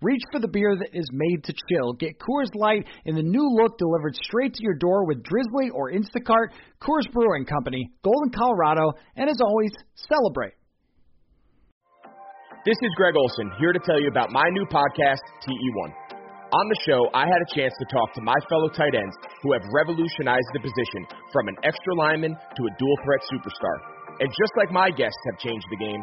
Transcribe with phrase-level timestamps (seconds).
[0.00, 1.92] Reach for the beer that is made to chill.
[1.94, 5.90] Get Coors Light in the new look delivered straight to your door with Drizly or
[5.90, 6.54] Instacart.
[6.80, 10.54] Coors Brewing Company, Golden, Colorado, and as always, celebrate.
[12.64, 15.90] This is Greg Olsen here to tell you about my new podcast, TE1.
[16.48, 19.52] On the show, I had a chance to talk to my fellow tight ends who
[19.52, 21.02] have revolutionized the position
[21.32, 23.76] from an extra lineman to a dual threat superstar.
[24.20, 26.02] And just like my guests have changed the game,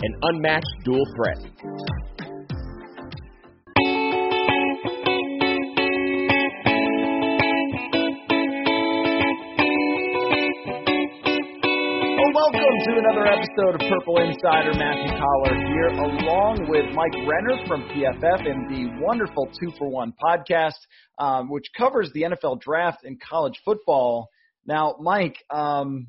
[0.00, 1.38] an unmatched dual threat.
[12.34, 14.74] Welcome to another episode of Purple Insider.
[14.74, 20.12] Matthew Coller here, along with Mike Renner from PFF and the wonderful Two for One
[20.22, 20.78] podcast,
[21.18, 24.28] um, which covers the NFL draft and college football.
[24.64, 26.08] Now, Mike, um,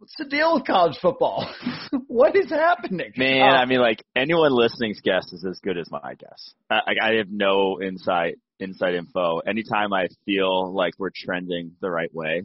[0.00, 1.46] what's the deal with college football?
[2.08, 3.12] what is happening?
[3.16, 6.54] Man, Uh, I mean, like anyone listening's guess is as good as my guess.
[6.70, 9.38] I, I I have no insight inside info.
[9.40, 12.42] Anytime I feel like we're trending the right way,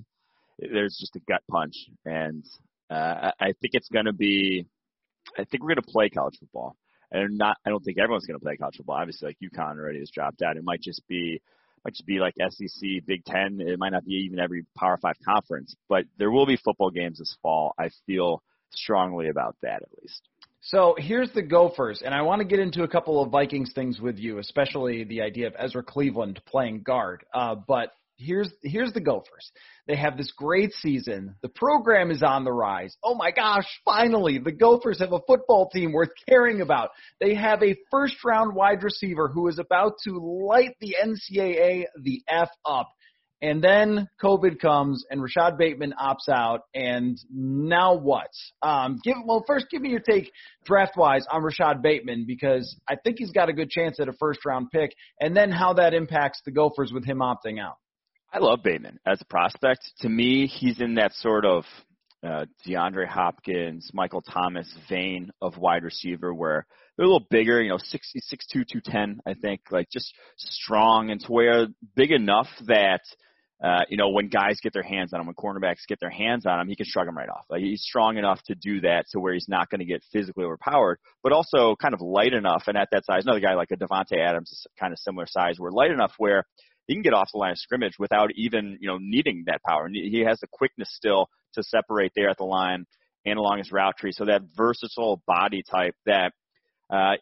[0.59, 2.43] there's just a gut punch, and
[2.89, 4.67] uh, I I think it's going to be.
[5.37, 6.75] I think we're going to play college football,
[7.09, 7.57] and not.
[7.65, 8.97] I don't think everyone's going to play college football.
[8.97, 10.57] Obviously, like UConn already has dropped out.
[10.57, 11.41] It might just be.
[11.85, 13.61] Might just be like SEC, Big Ten.
[13.61, 17.19] It might not be even every Power Five conference, but there will be football games
[17.19, 17.75] this fall.
[17.77, 18.41] I feel
[18.71, 20.27] strongly about that at least.
[20.61, 24.01] So here's the Gophers, and I want to get into a couple of Vikings things
[24.01, 27.23] with you, especially the idea of Ezra Cleveland playing guard.
[27.31, 29.51] Uh, but here's here's the Gophers.
[29.87, 31.35] They have this great season.
[31.41, 32.95] The program is on the rise.
[33.03, 36.89] Oh my gosh, finally, the Gophers have a football team worth caring about.
[37.19, 40.17] They have a first round wide receiver who is about to
[40.47, 42.89] light the NCAA the F up.
[43.41, 46.61] And then COVID comes and Rashod Bateman opts out.
[46.73, 48.31] And now what?
[48.61, 50.31] Um, give well first, give me your take
[50.63, 54.13] draft wise on Rashod Bateman because I think he's got a good chance at a
[54.13, 54.95] first round pick.
[55.19, 57.75] And then how that impacts the Gophers with him opting out.
[58.35, 59.89] I love Bateman as a prospect.
[60.01, 61.63] To me, he's in that sort of
[62.21, 66.65] uh, DeAndre Hopkins, Michael Thomas vein of wide receiver where
[66.97, 71.21] they're a little bigger, you know, 60, 6'2", 210, I think, like just strong and
[71.21, 73.03] to where big enough that,
[73.63, 76.45] uh, you know, when guys get their hands on him, when cornerbacks get their hands
[76.45, 77.45] on him, he can shrug them right off.
[77.49, 80.43] Like he's strong enough to do that to where he's not going to get physically
[80.43, 82.63] overpowered, but also kind of light enough.
[82.67, 85.55] And at that size, another guy like a Davante Adams is kind of similar size,
[85.57, 86.43] where light enough where
[86.87, 89.85] he can get off the line of scrimmage without even you know needing that power.
[89.85, 92.85] And he has the quickness still to separate there at the line
[93.25, 94.11] and along his route tree.
[94.11, 96.33] So that versatile body type that
[96.87, 97.13] uh,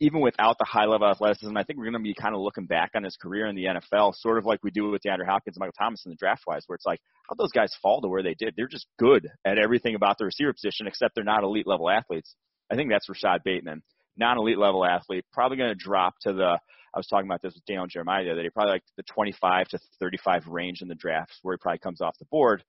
[0.00, 2.64] even without the high level athleticism, I think we're going to be kind of looking
[2.64, 5.56] back on his career in the NFL, sort of like we do with DeAndre Hopkins
[5.56, 8.08] and Michael Thomas in the draft wise, where it's like, how those guys fall to
[8.08, 8.54] where they did?
[8.56, 12.34] They're just good at everything about the receiver position, except they're not elite level athletes.
[12.72, 13.82] I think that's Rashod Bateman,
[14.16, 16.58] non elite level athlete, probably going to drop to the
[16.94, 19.78] I was talking about this with Daniel Jeremiah other day, probably like the 25 to
[20.00, 22.64] 35 range in the drafts where he probably comes off the board.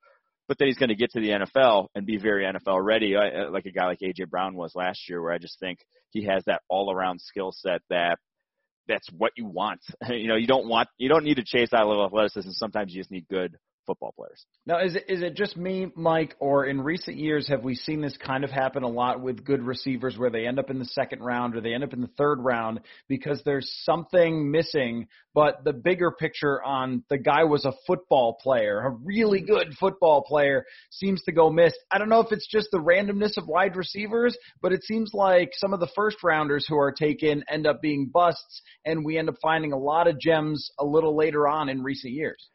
[0.47, 3.49] But then he's going to get to the NFL and be very NFL ready, uh,
[3.51, 5.79] like a guy like AJ Brown was last year, where I just think
[6.09, 8.17] he has that all-around skill set that
[8.87, 9.79] that's what you want.
[10.09, 12.49] you know, you don't want you don't need to chase that level athleticism.
[12.51, 14.45] Sometimes you just need good football players.
[14.65, 18.01] Now, is it is it just me, Mike, or in recent years have we seen
[18.01, 20.85] this kind of happen a lot with good receivers where they end up in the
[20.85, 25.63] second round or they end up in the third round because there's something missing, but
[25.63, 30.65] the bigger picture on the guy was a football player, a really good football player,
[30.91, 31.79] seems to go missed.
[31.91, 35.51] I don't know if it's just the randomness of wide receivers, but it seems like
[35.53, 39.29] some of the first rounders who are taken end up being busts, and we end
[39.29, 42.49] up finding a lot of gems a little later on in recent years.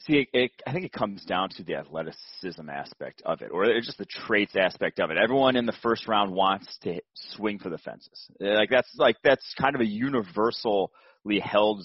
[0.00, 3.64] See, it, it, I think it comes down to the athleticism aspect of it, or
[3.80, 5.16] just the traits aspect of it.
[5.16, 8.28] Everyone in the first round wants to swing for the fences.
[8.38, 11.82] Like that's like that's kind of a universally held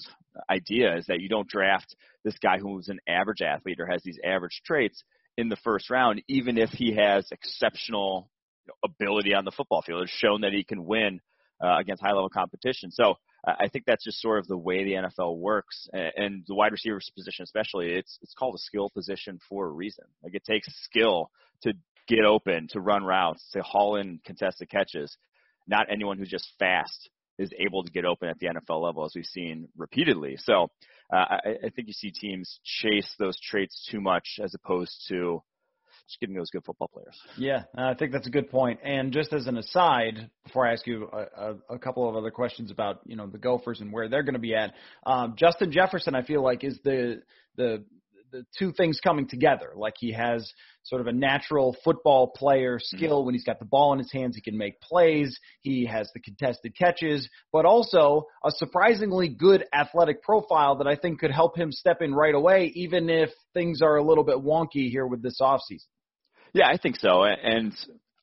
[0.50, 4.18] idea is that you don't draft this guy who's an average athlete or has these
[4.24, 5.02] average traits
[5.36, 8.30] in the first round, even if he has exceptional
[8.84, 10.02] ability on the football field.
[10.02, 11.20] It's shown that he can win
[11.62, 12.90] uh, against high level competition.
[12.90, 13.14] So
[13.44, 17.10] I think that's just sort of the way the NFL works, and the wide receivers
[17.16, 17.92] position especially.
[17.92, 20.04] It's it's called a skill position for a reason.
[20.22, 21.30] Like it takes skill
[21.62, 21.72] to
[22.06, 25.16] get open, to run routes, to haul in contested catches.
[25.66, 27.08] Not anyone who's just fast
[27.38, 30.36] is able to get open at the NFL level, as we've seen repeatedly.
[30.38, 30.70] So
[31.12, 35.42] uh, I, I think you see teams chase those traits too much, as opposed to
[36.10, 37.16] just getting those good football players.
[37.36, 38.80] Yeah, I think that's a good point.
[38.82, 42.30] And just as an aside, before I ask you a, a, a couple of other
[42.30, 44.74] questions about you know the Gophers and where they're going to be at,
[45.06, 47.22] um, Justin Jefferson, I feel like is the
[47.56, 47.84] the
[48.32, 49.72] the two things coming together.
[49.74, 50.52] Like he has
[50.84, 52.96] sort of a natural football player mm-hmm.
[52.96, 55.38] skill when he's got the ball in his hands, he can make plays.
[55.62, 61.20] He has the contested catches, but also a surprisingly good athletic profile that I think
[61.20, 64.90] could help him step in right away, even if things are a little bit wonky
[64.90, 65.86] here with this offseason.
[66.52, 67.24] Yeah, I think so.
[67.24, 67.72] And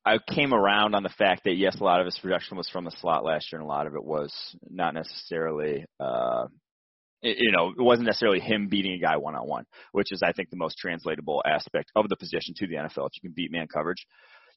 [0.05, 2.85] I came around on the fact that yes, a lot of his production was from
[2.85, 4.33] the slot last year, and a lot of it was
[4.69, 6.47] not necessarily, uh,
[7.21, 10.31] you know, it wasn't necessarily him beating a guy one on one, which is I
[10.31, 13.07] think the most translatable aspect of the position to the NFL.
[13.07, 14.05] If you can beat man coverage,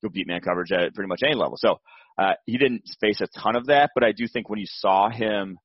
[0.03, 1.57] you'll beat man coverage at pretty much any level.
[1.57, 1.81] So
[2.19, 5.11] uh, he didn't face a ton of that, but I do think when you saw
[5.11, 5.59] him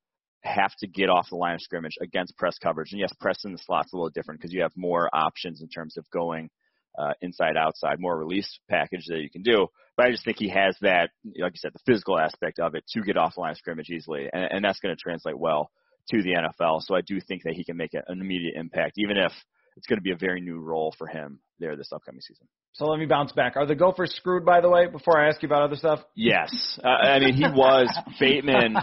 [0.44, 3.52] have to get off the line of scrimmage against press coverage, and yes, press in
[3.52, 6.50] the slot's a little different because you have more options in terms of going
[6.98, 9.68] uh, inside outside, more release package that you can do.
[9.98, 12.84] But I just think he has that, like you said, the physical aspect of it
[12.90, 15.72] to get off the line of scrimmage easily, and, and that's going to translate well
[16.12, 16.82] to the NFL.
[16.82, 19.32] So I do think that he can make an immediate impact, even if
[19.78, 22.48] it's going to be a very new role for him there this upcoming season.
[22.74, 23.56] So let me bounce back.
[23.56, 26.02] Are the Gophers screwed, by the way, before I ask you about other stuff?
[26.16, 26.78] Yes.
[26.84, 27.90] Uh, I mean, he was
[28.20, 28.76] Bateman.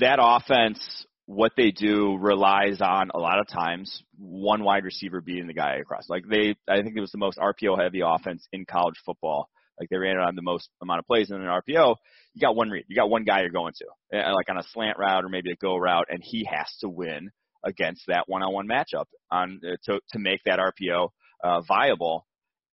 [0.00, 5.46] that offense what they do relies on a lot of times one wide receiver beating
[5.46, 6.08] the guy across.
[6.08, 9.48] Like they, I think it was the most RPO heavy offense in college football.
[9.78, 11.94] Like they ran it on the most amount of plays in an RPO.
[12.34, 12.84] You got one read.
[12.88, 15.52] You got one guy you're going to, uh, like on a slant route or maybe
[15.52, 17.30] a go route, and he has to win
[17.64, 21.10] against that one-on-one matchup on uh, to to make that RPO
[21.44, 22.26] uh, viable.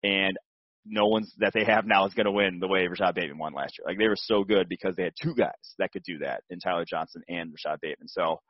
[0.01, 0.37] And
[0.85, 3.53] no one's that they have now is going to win the way Rashod Bateman won
[3.53, 3.85] last year.
[3.87, 6.59] Like they were so good because they had two guys that could do that in
[6.59, 8.07] Tyler Johnson and Rashod Bateman.
[8.07, 8.41] So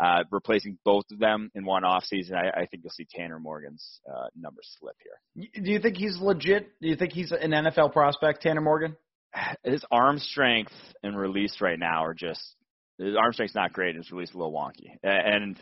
[0.00, 3.38] uh, replacing both of them in one off season, I, I think you'll see Tanner
[3.38, 5.50] Morgan's uh, numbers slip here.
[5.62, 6.68] Do you think he's legit?
[6.80, 8.96] Do you think he's an NFL prospect, Tanner Morgan?
[9.64, 10.72] His arm strength
[11.02, 12.40] and release right now are just
[12.98, 13.96] his arm strength's not great.
[13.96, 15.56] His release a little wonky, and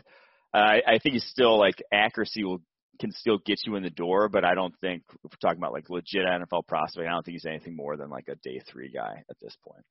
[0.53, 2.61] uh, I think he's still like accuracy will
[3.01, 5.73] can still get you in the door, but I don't think if we're talking about
[5.73, 8.91] like legit NFL prospect, I don't think he's anything more than like a day three
[8.91, 9.83] guy at this point.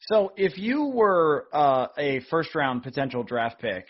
[0.00, 3.86] So if you were uh, a first round potential draft pick,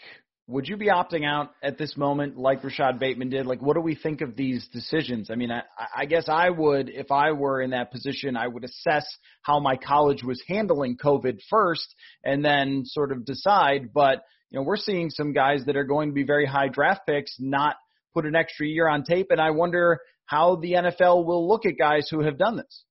[0.46, 3.46] would you be opting out at this moment like Rashod Bateman did?
[3.46, 5.30] Like, what do we think of these decisions?
[5.30, 5.62] I mean, I,
[5.96, 9.06] I guess I would, if I were in that position, I would assess
[9.42, 13.94] how my college was handling COVID first and then sort of decide.
[13.94, 17.06] But, you know, we're seeing some guys that are going to be very high draft
[17.06, 17.76] picks not
[18.14, 21.78] put an extra year on tape, and I wonder how the NFL will look at
[21.78, 22.84] guys who have done this.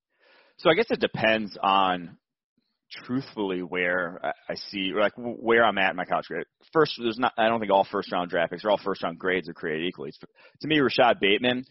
[0.57, 2.17] So I guess it depends on
[3.05, 6.45] truthfully where I see like where I'm at in my college grade.
[6.71, 7.33] First, there's not.
[7.37, 9.87] I don't think all first round draft picks or all first round grades are created
[9.87, 10.11] equally.
[10.61, 11.65] To me, Rashod Bateman,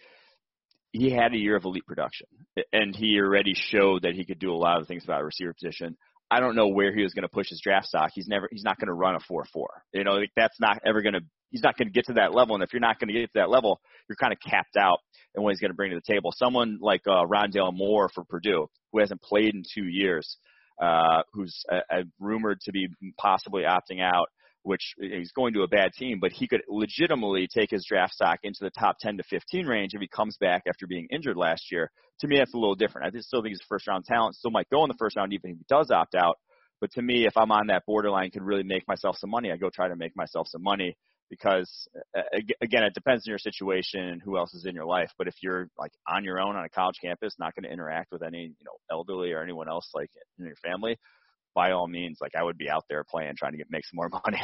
[0.91, 2.27] he had a year of elite production,
[2.73, 5.97] and he already showed that he could do a lot of things about receiver position.
[6.31, 8.11] I don't know where he was going to push his draft stock.
[8.15, 8.49] He's never.
[8.51, 9.69] He's not going to run a four four.
[9.93, 12.35] You know, like that's not ever going to he's not going to get to that
[12.35, 12.57] level.
[12.57, 14.99] And if you're not going to get to that level, you're kind of capped out
[15.35, 16.33] in what he's going to bring to the table.
[16.35, 20.39] Someone like uh, Rondale Moore for Purdue, who hasn't played in two years,
[20.81, 24.27] uh, who's uh, uh, rumored to be possibly opting out,
[24.63, 28.39] which he's going to a bad team, but he could legitimately take his draft stock
[28.43, 31.71] into the top 10 to 15 range if he comes back after being injured last
[31.71, 31.91] year.
[32.21, 33.15] To me, that's a little different.
[33.15, 35.51] I still think he's first round talent, still might go in the first round even
[35.51, 36.37] if he does opt out.
[36.81, 39.57] But to me, if I'm on that borderline, can really make myself some money, I
[39.57, 40.97] go try to make myself some money
[41.33, 41.89] because
[42.61, 45.11] again, it depends on your situation and who else is in your life.
[45.17, 48.13] But if you're like on your own on a college campus, not going to interact
[48.13, 50.99] with any you know elderly or anyone else like in your family,
[51.55, 53.97] by all means, like I would be out there playing, trying to get make some
[53.97, 54.43] more money.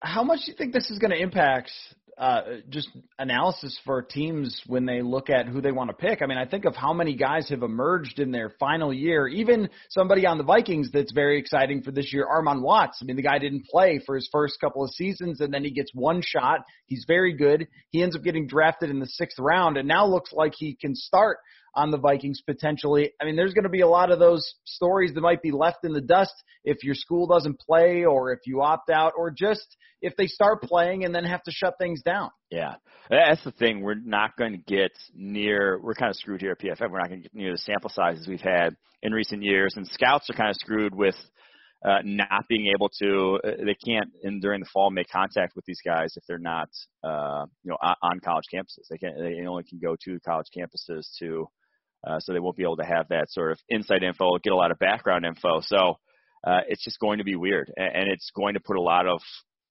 [0.00, 1.72] How much do you think this is going to impact
[2.18, 6.20] uh, just analysis for teams when they look at who they want to pick?
[6.20, 9.28] I mean, I think of how many guys have emerged in their final year.
[9.28, 12.98] Even somebody on the Vikings that's very exciting for this year, Armon Watts.
[13.00, 15.70] I mean, the guy didn't play for his first couple of seasons, and then he
[15.70, 16.60] gets one shot.
[16.86, 17.68] He's very good.
[17.90, 20.96] He ends up getting drafted in the sixth round, and now looks like he can
[20.96, 21.38] start
[21.74, 23.12] on the Vikings potentially.
[23.20, 25.84] I mean, there's going to be a lot of those stories that might be left
[25.84, 26.32] in the dust
[26.64, 30.62] if your school doesn't play or if you opt out or just if they start
[30.62, 32.07] playing and then have to shut things down.
[32.50, 32.74] Yeah.
[33.10, 33.82] That's the thing.
[33.82, 36.90] We're not going to get near, we're kind of screwed here at PFF.
[36.90, 39.74] We're not going to get near the sample sizes we've had in recent years.
[39.76, 41.14] And scouts are kind of screwed with
[41.84, 45.64] uh, not being able to, uh, they can't in during the fall make contact with
[45.64, 46.68] these guys if they're not,
[47.04, 48.88] uh, you know, on, college campuses.
[48.90, 51.48] They can, they only can go to college campuses to,
[52.06, 54.56] uh, so they won't be able to have that sort of inside info, get a
[54.56, 55.60] lot of background info.
[55.60, 55.98] So
[56.44, 59.20] uh, it's just going to be weird, and it's going to put a lot of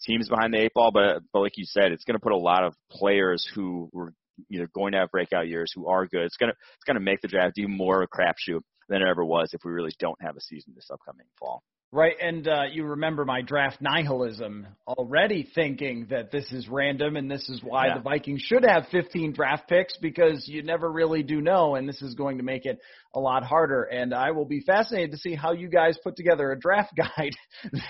[0.04, 0.92] teams behind the eight ball.
[0.92, 4.14] But but like you said, it's going to put a lot of players who were
[4.52, 6.24] either going to have breakout years who are good.
[6.24, 9.26] It's gonna it's gonna make the draft even more of a crapshoot than it ever
[9.26, 11.64] was if we really don't have a season this upcoming fall.
[11.94, 17.32] Right, and uh, you remember my draft nihilism already thinking that this is random and
[17.32, 17.96] this is why yeah.
[17.96, 22.02] the Vikings should have 15 draft picks because you never really do know, and this
[22.02, 22.80] is going to make it
[23.16, 23.84] a lot harder.
[23.84, 27.36] And I will be fascinated to see how you guys put together a draft guide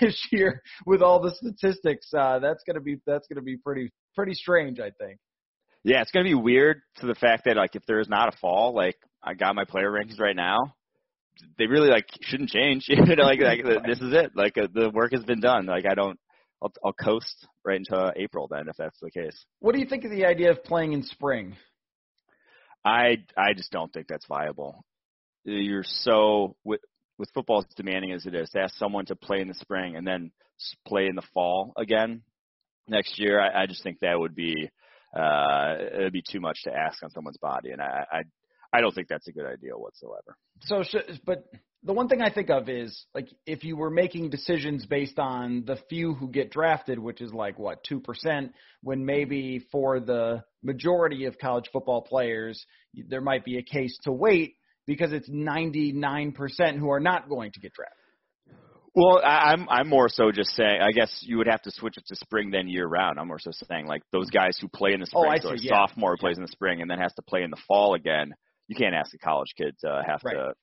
[0.00, 2.06] this year with all the statistics.
[2.16, 5.18] Uh, that's gonna be that's gonna be pretty pretty strange, I think.
[5.82, 8.36] Yeah, it's gonna be weird to the fact that like if there is not a
[8.38, 10.76] fall, like I got my player rankings right now
[11.58, 12.84] they really like shouldn't change.
[12.88, 14.32] you know, like like this is it.
[14.34, 15.66] Like uh, the work has been done.
[15.66, 16.18] Like I don't.
[16.60, 19.44] I'll, I'll coast right into April then if that's the case.
[19.60, 21.56] What do you think of the idea of playing in spring?
[22.84, 24.84] I I just don't think that's viable.
[25.44, 26.80] You're so with
[27.18, 29.96] with football as demanding as it is to ask someone to play in the spring
[29.96, 30.32] and then
[30.86, 32.22] play in the fall again
[32.88, 33.40] next year.
[33.40, 34.70] I, I just think that would be
[35.16, 38.22] uh, it would be too much to ask on someone's body, and I, I
[38.72, 40.36] I don't think that's a good idea whatsoever.
[40.60, 40.82] So,
[41.24, 41.44] but
[41.84, 45.64] the one thing I think of is like if you were making decisions based on
[45.66, 50.42] the few who get drafted, which is like what two percent, when maybe for the
[50.62, 52.64] majority of college football players
[53.08, 54.56] there might be a case to wait
[54.86, 57.94] because it's 99% who are not going to get drafted.
[58.94, 60.80] Well, I'm I'm more so just saying.
[60.80, 63.20] I guess you would have to switch it to spring then year round.
[63.20, 65.56] I'm more so saying like those guys who play in the oh, spring, oh, so
[65.56, 65.86] see, a yeah.
[65.86, 68.34] sophomore plays in the spring and then has to play in the fall again
[68.68, 70.34] you can't ask a college kid to have right.
[70.34, 70.54] to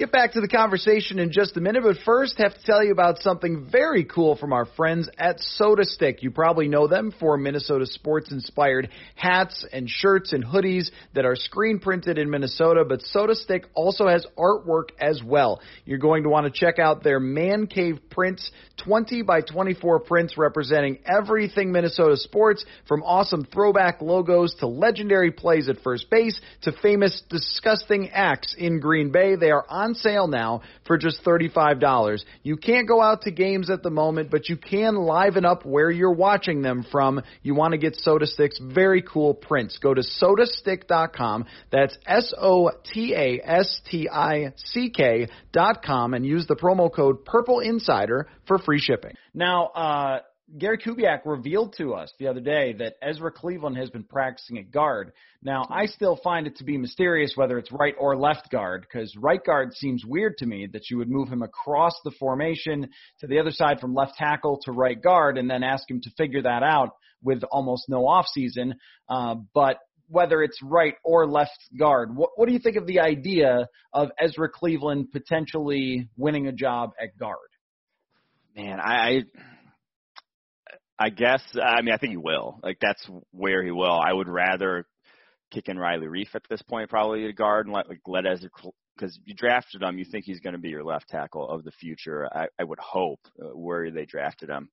[0.00, 2.90] Get back to the conversation in just a minute, but first have to tell you
[2.90, 6.22] about something very cool from our friends at SotaStick.
[6.22, 11.36] You probably know them for Minnesota sports inspired hats and shirts and hoodies that are
[11.36, 15.60] screen printed in Minnesota, but SotaStick also has artwork as well.
[15.84, 18.50] You're going to want to check out their Man Cave prints,
[18.82, 25.68] 20 by 24 prints representing everything Minnesota sports, from awesome throwback logos to legendary plays
[25.68, 29.36] at first base to famous disgusting acts in Green Bay.
[29.36, 32.24] They are on sale now for just $35.
[32.42, 35.90] You can't go out to games at the moment, but you can liven up where
[35.90, 37.22] you're watching them from.
[37.42, 39.78] You want to get SotaStick's very cool prints.
[39.78, 41.46] Go to sodastick.com.
[41.70, 46.56] That's S O T A S T I C K dot com and use the
[46.56, 49.14] promo code Purple Insider for free shipping.
[49.34, 50.20] Now, uh,
[50.58, 54.70] Gary Kubiak revealed to us the other day that Ezra Cleveland has been practicing at
[54.70, 55.12] guard.
[55.42, 59.14] Now, I still find it to be mysterious whether it's right or left guard because
[59.16, 62.88] right guard seems weird to me that you would move him across the formation
[63.20, 66.10] to the other side from left tackle to right guard and then ask him to
[66.16, 66.90] figure that out
[67.22, 68.74] with almost no off season.
[69.08, 69.78] Uh, but
[70.08, 74.10] whether it's right or left guard, what, what do you think of the idea of
[74.18, 77.38] Ezra Cleveland potentially winning a job at guard?
[78.56, 79.24] Man, I I
[81.08, 82.60] guess I mean I think he will.
[82.62, 83.98] Like that's where he will.
[83.98, 84.86] I would rather
[85.50, 88.44] kick in Riley Reiff at this point, probably to guard and let like let as
[88.96, 91.70] because you drafted him, you think he's going to be your left tackle of the
[91.72, 92.28] future.
[92.30, 94.68] I, I would hope uh, where they drafted him.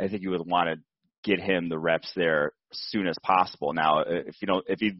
[0.00, 0.76] I think you would want to
[1.22, 3.72] get him the reps there as soon as possible.
[3.72, 4.94] Now, if you don't, if you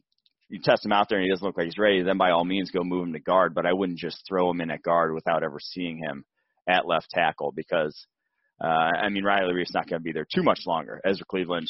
[0.49, 2.45] you test him out there and he doesn't look like he's ready, then by all
[2.45, 3.55] means go move him to guard.
[3.55, 6.25] But I wouldn't just throw him in at guard without ever seeing him
[6.69, 8.07] at left tackle because
[8.63, 11.01] uh, I mean, Riley Reiff's not going to be there too much longer.
[11.05, 11.69] Ezra Cleveland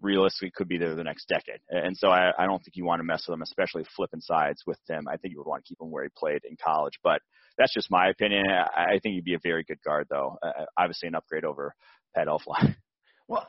[0.00, 1.60] realistically could be there the next decade.
[1.70, 4.62] And so I, I don't think you want to mess with him, especially flipping sides
[4.66, 5.06] with him.
[5.08, 6.94] I think you would want to keep him where he played in college.
[7.02, 7.20] But
[7.56, 8.44] that's just my opinion.
[8.48, 10.36] I, I think he'd be a very good guard, though.
[10.42, 11.74] Uh, obviously, an upgrade over
[12.14, 12.76] Pat Elflein.
[13.26, 13.48] Well,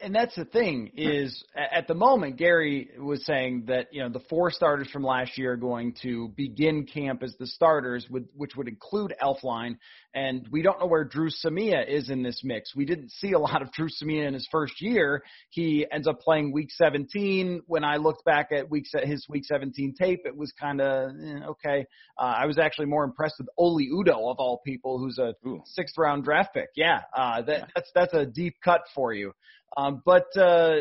[0.00, 4.24] and that's the thing is at the moment Gary was saying that you know the
[4.28, 8.56] four starters from last year are going to begin camp as the starters, with, which
[8.56, 9.76] would include Elflein,
[10.12, 12.74] and we don't know where Dru Samia is in this mix.
[12.74, 15.22] We didn't see a lot of Dru Samia in his first year.
[15.50, 17.62] He ends up playing Week 17.
[17.68, 21.46] When I looked back at week his Week 17 tape, it was kind of eh,
[21.46, 21.86] okay.
[22.18, 25.62] Uh, I was actually more impressed with Oli Udoh of all people, who's a Ooh.
[25.64, 26.70] sixth round draft pick.
[26.74, 29.32] Yeah, uh, that, that's that's a deep cut for you.
[29.76, 30.80] Um, but uh,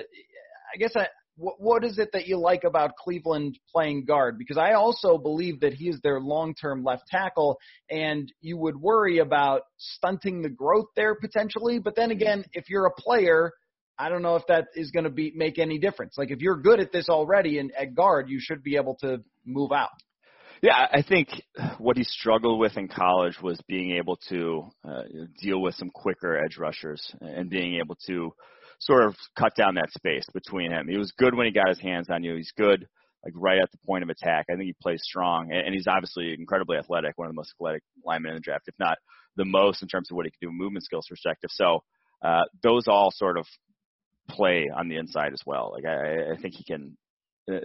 [0.74, 4.38] I guess I, what, what is it that you like about Cleveland playing guard?
[4.38, 7.58] Because I also believe that he is their long-term left tackle,
[7.90, 11.80] and you would worry about stunting the growth there potentially.
[11.80, 13.52] But then again, if you're a player,
[13.98, 16.16] I don't know if that is going to be make any difference.
[16.18, 19.22] Like if you're good at this already and at guard, you should be able to
[19.46, 19.90] move out.
[20.62, 21.30] Yeah, I think
[21.80, 25.04] what he struggled with in college was being able to uh,
[25.42, 28.32] deal with some quicker edge rushers and being able to
[28.80, 30.88] sort of cut down that space between him.
[30.88, 32.36] He was good when he got his hands on you.
[32.36, 32.88] He's good
[33.24, 34.46] like right at the point of attack.
[34.50, 37.84] I think he plays strong, and he's obviously incredibly athletic, one of the most athletic
[38.06, 38.98] linemen in the draft, if not
[39.36, 41.50] the most in terms of what he can do movement skills perspective.
[41.54, 41.84] So
[42.24, 43.46] uh, those all sort of
[44.30, 45.72] play on the inside as well.
[45.74, 46.98] Like I, I think he can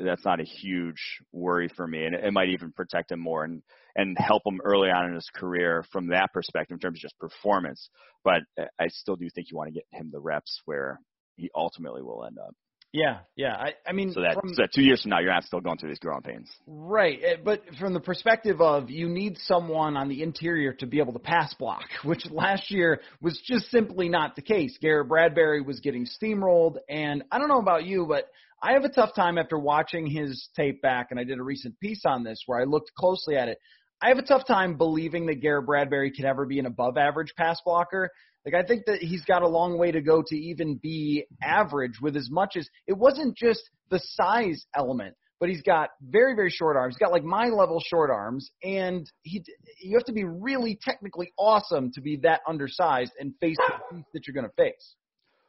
[0.05, 3.63] that's not a huge worry for me, and it might even protect him more and
[3.95, 7.19] and help him early on in his career from that perspective in terms of just
[7.19, 7.89] performance.
[8.25, 11.01] But uh, I still do think you want to get him the reps where
[11.37, 12.55] he ultimately will end up.
[12.93, 13.55] Yeah, yeah.
[13.55, 15.61] I, I mean, so that, from, so that two years from now, you're not still
[15.61, 16.51] going through these growing pains.
[16.67, 20.99] Right, eh, but from the perspective of you need someone on the interior to be
[20.99, 24.79] able to pass block, which last year was just simply not the case.
[24.81, 28.29] Garrett Bradbury was getting steamrolled, and I don't know about you, but
[28.63, 31.79] I have a tough time after watching his tape back, and I did a recent
[31.81, 33.59] piece on this where I looked closely at it.
[34.01, 37.35] I have a tough time believing that Garrett Bradbury could ever be an above average
[37.37, 38.11] pass blocker.
[38.47, 42.01] Like I think that he's got a long way to go to even be average
[42.01, 46.51] with as much as it wasn't just the size element, but he's got very very
[46.51, 46.95] short arms.
[46.95, 49.45] He's got like my level short arms and he
[49.83, 53.57] you have to be really technically awesome to be that undersized and face
[53.91, 54.95] the that you're going to face.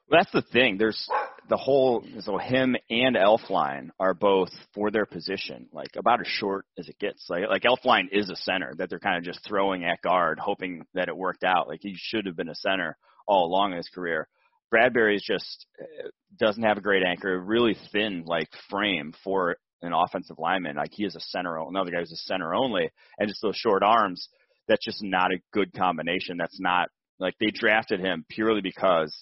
[0.09, 0.77] Well, that's the thing.
[0.77, 1.07] There's
[1.49, 6.65] the whole so him and Elflein are both for their position, like about as short
[6.77, 7.25] as it gets.
[7.29, 10.85] Like like Elflein is a center that they're kind of just throwing at guard, hoping
[10.93, 11.67] that it worked out.
[11.67, 14.27] Like he should have been a center all along in his career.
[14.69, 19.93] Bradbury is just uh, doesn't have a great anchor, really thin like frame for an
[19.93, 20.75] offensive lineman.
[20.75, 23.83] Like he is a center, another guy who's a center only, and just those short
[23.83, 24.27] arms.
[24.67, 26.35] That's just not a good combination.
[26.37, 29.15] That's not like they drafted him purely because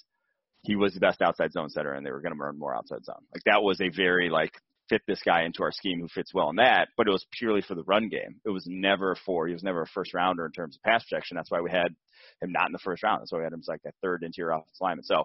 [0.65, 3.05] he was the best outside zone setter and they were going to run more outside
[3.05, 3.23] zone.
[3.33, 4.51] Like that was a very like
[4.89, 7.61] fit this guy into our scheme who fits well in that, but it was purely
[7.61, 8.39] for the run game.
[8.45, 11.35] It was never for, he was never a first rounder in terms of pass protection.
[11.35, 11.95] That's why we had
[12.41, 13.21] him not in the first round.
[13.21, 15.03] That's why we had him as like a third interior offensive lineman.
[15.03, 15.23] So,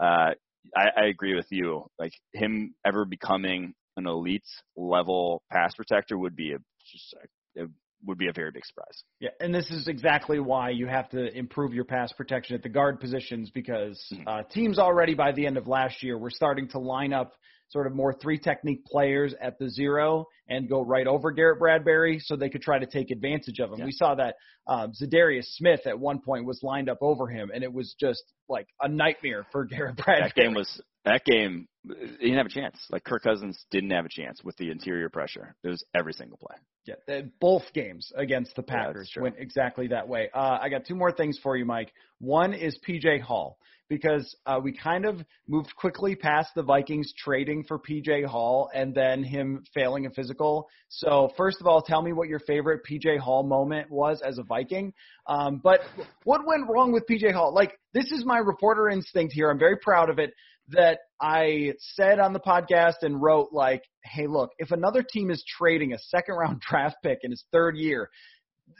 [0.00, 0.32] uh,
[0.76, 1.86] I, I agree with you.
[1.98, 4.46] Like him ever becoming an elite
[4.76, 6.58] level pass protector would be a,
[6.90, 7.14] just
[7.56, 7.66] a, a
[8.06, 9.02] would be a very big surprise.
[9.20, 12.68] Yeah, and this is exactly why you have to improve your pass protection at the
[12.68, 14.26] guard positions because mm-hmm.
[14.26, 17.32] uh, teams already by the end of last year were starting to line up
[17.68, 22.18] sort of more three technique players at the zero and go right over Garrett Bradbury
[22.20, 23.80] so they could try to take advantage of him.
[23.80, 23.84] Yeah.
[23.84, 27.62] We saw that um, Za'Darius Smith at one point was lined up over him, and
[27.62, 30.28] it was just like a nightmare for Garrett Bradbury.
[30.28, 31.68] That game was that game.
[31.86, 32.76] He didn't have a chance.
[32.90, 35.54] Like Kirk Cousins didn't have a chance with the interior pressure.
[35.64, 36.56] It was every single play.
[36.86, 40.30] Yeah, both games against the Packers yeah, went exactly that way.
[40.34, 41.92] Uh, I got two more things for you, Mike.
[42.18, 47.64] One is PJ Hall because uh, we kind of moved quickly past the Vikings trading
[47.64, 50.68] for PJ Hall and then him failing a physical.
[50.88, 54.42] So first of all, tell me what your favorite PJ Hall moment was as a
[54.42, 54.92] Viking.
[55.26, 55.80] Um, but
[56.24, 57.54] what went wrong with PJ Hall?
[57.54, 59.50] Like this is my reporter instinct here.
[59.50, 60.32] I'm very proud of it
[60.70, 65.42] that I said on the podcast and wrote like, hey, look, if another team is
[65.48, 68.10] trading a second round draft pick in his third year,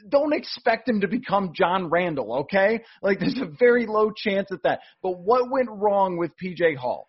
[0.09, 2.81] don't expect him to become John Randle, okay?
[3.03, 4.81] Like there's a very low chance at that.
[5.03, 7.09] But what went wrong with PJ Hall?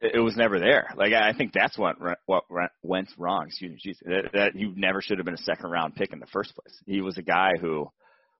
[0.00, 0.88] It was never there.
[0.96, 1.96] Like I think that's what
[2.26, 2.44] what
[2.82, 3.46] went wrong.
[3.46, 6.20] Excuse me, geez, that, that he never should have been a second round pick in
[6.20, 6.76] the first place.
[6.86, 7.88] He was a guy who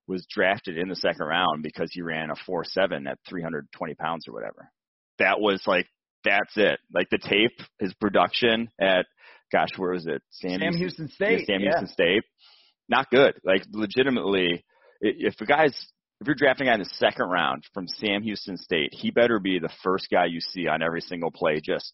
[0.07, 4.29] was drafted in the second round because he ran a four seven at 320 pounds
[4.29, 4.71] or whatever.
[5.19, 5.87] That was like
[6.23, 6.79] that's it.
[6.93, 9.07] Like the tape, his production at
[9.51, 10.21] gosh, where was it?
[10.31, 11.41] Sam, Sam Houston, Houston State.
[11.41, 11.69] Yeah, Sam yeah.
[11.71, 12.25] Houston State
[12.89, 13.35] not good.
[13.45, 14.65] Like legitimately,
[15.01, 15.77] if a guy's
[16.21, 19.39] if you're drafting a guy in the second round from Sam Houston State, he better
[19.39, 21.93] be the first guy you see on every single play, just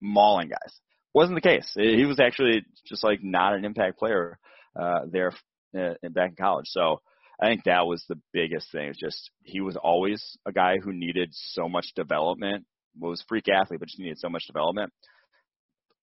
[0.00, 0.74] mauling guys.
[1.14, 1.70] Wasn't the case.
[1.76, 4.38] He was actually just like not an impact player
[4.80, 5.32] uh, there
[5.78, 6.66] uh, back in college.
[6.68, 7.00] So
[7.40, 8.88] I think that was the biggest thing.
[8.88, 12.64] It's just he was always a guy who needed so much development.
[12.98, 14.92] Was freak athlete, but just needed so much development.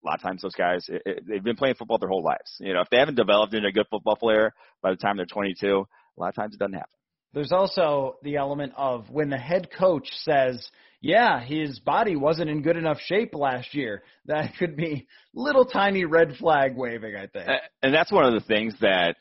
[0.03, 2.55] A lot of times, those guys it, it, they've been playing football their whole lives.
[2.59, 5.25] You know, if they haven't developed into a good football player by the time they're
[5.25, 6.89] 22, a lot of times it doesn't happen.
[7.33, 10.67] There's also the element of when the head coach says,
[11.01, 14.03] yeah, his body wasn't in good enough shape last year.
[14.25, 17.49] That could be little tiny red flag waving, I think.
[17.81, 19.15] And that's one of the things that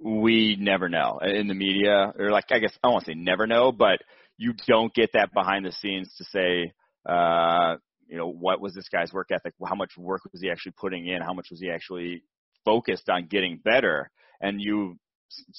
[0.00, 3.14] we never know in the media, or like I guess I don't want to say
[3.14, 4.00] never know, but
[4.36, 6.72] you don't get that behind the scenes to say,
[7.06, 7.76] uh,
[8.08, 9.54] you know, what was this guy's work ethic?
[9.66, 11.22] How much work was he actually putting in?
[11.22, 12.22] How much was he actually
[12.64, 14.10] focused on getting better?
[14.40, 14.98] And you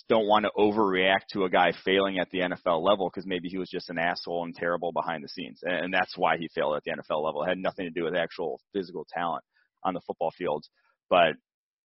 [0.08, 3.58] don't want to overreact to a guy failing at the NFL level because maybe he
[3.58, 6.84] was just an asshole and terrible behind the scenes, and that's why he failed at
[6.84, 7.44] the NFL level.
[7.44, 9.44] It had nothing to do with actual physical talent
[9.84, 10.66] on the football field.
[11.10, 11.34] But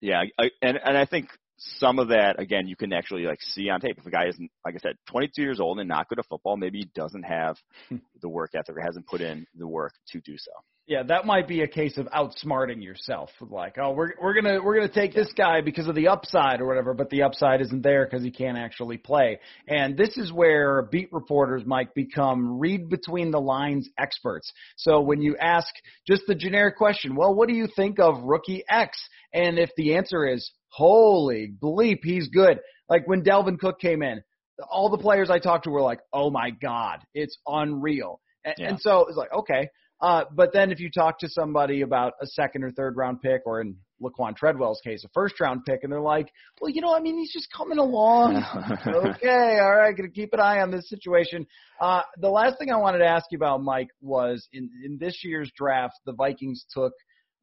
[0.01, 3.69] yeah, I, and and I think some of that again you can actually like see
[3.69, 3.97] on tape.
[3.97, 6.57] If a guy isn't like I said, 22 years old and not good at football,
[6.57, 7.57] maybe he doesn't have
[7.89, 7.97] hmm.
[8.21, 10.51] the work ethic or hasn't put in the work to do so.
[10.87, 13.29] Yeah, that might be a case of outsmarting yourself.
[13.41, 16.65] Like, oh, we're we're gonna we're gonna take this guy because of the upside or
[16.65, 19.39] whatever, but the upside isn't there because he can't actually play.
[19.67, 24.49] And this is where beat reporters might become read between the lines experts.
[24.77, 25.67] So when you ask
[26.07, 28.97] just the generic question, well, what do you think of rookie X?
[29.33, 32.59] And if the answer is holy bleep, he's good.
[32.89, 34.21] Like when Dalvin Cook came in,
[34.69, 38.19] all the players I talked to were like, oh my god, it's unreal.
[38.43, 38.69] And, yeah.
[38.69, 42.27] and so it's like, okay uh, but then if you talk to somebody about a
[42.27, 45.91] second or third round pick, or in Laquan Treadwell's case, a first round pick, and
[45.91, 48.35] they're like, well, you know, I mean, he's just coming along.
[48.87, 51.47] okay, all right, gonna keep an eye on this situation.
[51.81, 55.23] Uh, the last thing I wanted to ask you about, Mike, was in, in this
[55.23, 56.93] year's draft, the Vikings took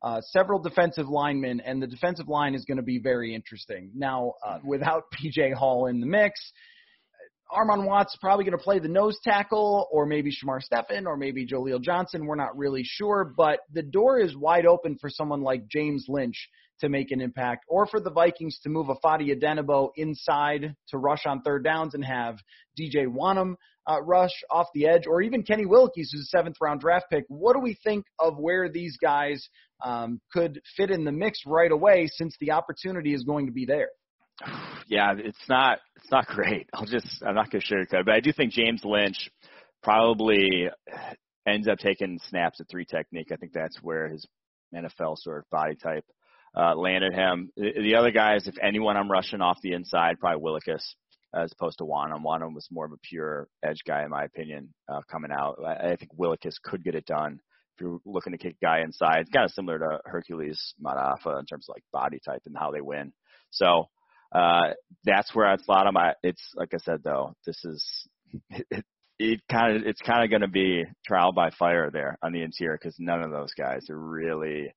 [0.05, 3.90] uh, several defensive linemen, and the defensive line is going to be very interesting.
[3.95, 6.38] Now, uh, without PJ Hall in the mix,
[7.51, 11.47] Armon Watts probably going to play the nose tackle, or maybe Shamar Stephen, or maybe
[11.47, 12.27] Jaleel Johnson.
[12.27, 16.51] We're not really sure, but the door is wide open for someone like James Lynch
[16.81, 21.25] to make an impact, or for the Vikings to move Ifeadi Odenigbo inside to rush
[21.25, 22.37] on third downs and have
[22.79, 23.55] DJ Wonnum
[23.88, 27.25] uh, rush off the edge, or even Kenny Willekes, who's a seventh round draft pick.
[27.29, 29.49] What do we think of where these guys
[29.85, 33.66] um, could fit in the mix right away since the opportunity is going to be
[33.66, 33.88] there?
[34.88, 36.68] yeah, it's not it's not great.
[36.75, 39.31] I'll just I'm not gonna sugarcoat, it, but I do think James Lynch
[39.83, 40.68] probably
[41.47, 43.29] ends up taking snaps at three technique.
[43.33, 44.27] I think that's where his
[44.75, 46.05] NFL sort of body type
[46.57, 47.51] uh, landed him.
[47.57, 50.83] The, the other guys, if anyone, I'm rushing off the inside, probably Willekes
[51.35, 52.25] as opposed to Wonnum.
[52.25, 55.59] Wonnum was more of a pure edge guy, in my opinion, uh, coming out.
[55.64, 57.40] I, I think Willekes could get it done
[57.75, 59.21] if you're looking to kick a guy inside.
[59.21, 62.71] It's kind of similar to Hercules Mata'afa in terms of like body type and how
[62.71, 63.13] they win.
[63.51, 63.89] So
[64.35, 65.97] uh, that's where I'd slot him.
[65.97, 68.09] I, it's like I said though, this is
[68.51, 68.85] it.
[69.17, 72.43] It kind of it's kind of going to be trial by fire there on the
[72.43, 74.75] interior because none of those guys are really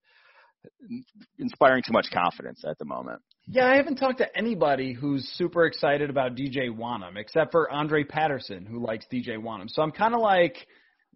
[1.40, 3.20] inspiring too much confidence at the moment.
[3.48, 8.04] Yeah, I haven't talked to anybody who's super excited about DJ Wonnum except for Andre
[8.04, 9.70] Patterson, who likes DJ Wonnum.
[9.70, 10.68] So I'm kind of like,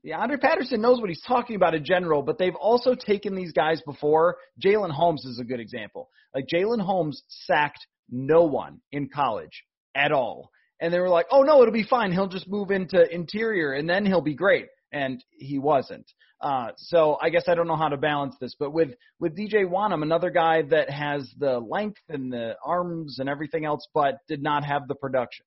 [0.03, 3.51] yeah, Andre Patterson knows what he's talking about in general, but they've also taken these
[3.51, 4.37] guys before.
[4.63, 6.09] Jalen Holmes is a good example.
[6.33, 9.63] Like Jalen Holmes sacked no one in college
[9.95, 10.49] at all.
[10.79, 12.11] And they were like, oh no, it'll be fine.
[12.11, 14.67] He'll just move into interior and then he'll be great.
[14.91, 16.05] And he wasn't.
[16.41, 19.63] Uh, so I guess I don't know how to balance this, but with, with DJ
[19.63, 24.41] Wonnum, another guy that has the length and the arms and everything else, but did
[24.41, 25.45] not have the production.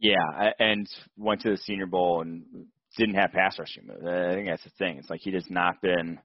[0.00, 2.42] Yeah, and went to the Senior Bowl and
[2.96, 4.04] didn't have pass rushing moves.
[4.06, 4.98] I think that's the thing.
[4.98, 6.18] It's like he has not been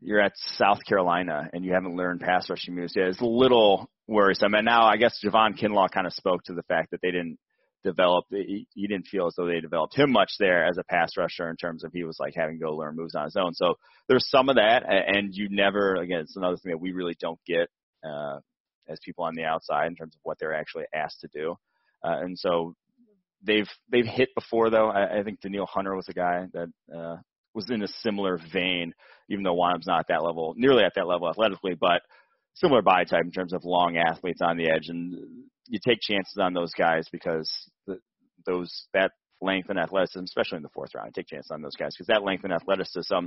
[0.00, 3.08] you're at South Carolina and you haven't learned pass rushing moves yet.
[3.08, 4.54] It's a little worrisome.
[4.54, 7.38] And now I guess Javon Kinlaw kind of spoke to the fact that they didn't
[7.82, 8.26] develop.
[8.30, 11.48] He, he didn't feel as though they developed him much there as a pass rusher
[11.48, 13.54] in terms of he was like having to go learn moves on his own.
[13.54, 13.74] So
[14.08, 16.20] there's some of that, and you never again.
[16.20, 17.68] It's another thing that we really don't get
[18.04, 18.38] uh,
[18.88, 21.56] as people on the outside in terms of what they're actually asked to do.
[22.04, 22.74] Uh, and so
[23.46, 24.88] they've they've hit before though.
[24.88, 27.16] I, I think Danielle Hunter was a guy that uh,
[27.54, 28.92] was in a similar vein,
[29.30, 32.02] even though Wonnum's not at that level, nearly at that level athletically, but
[32.54, 35.14] similar body type in terms of long athletes on the edge, and
[35.66, 37.50] you take chances on those guys because
[37.86, 37.98] the,
[38.44, 41.94] those that length and athleticism, especially in the fourth round, take chances on those guys
[41.94, 43.26] because that length and athleticism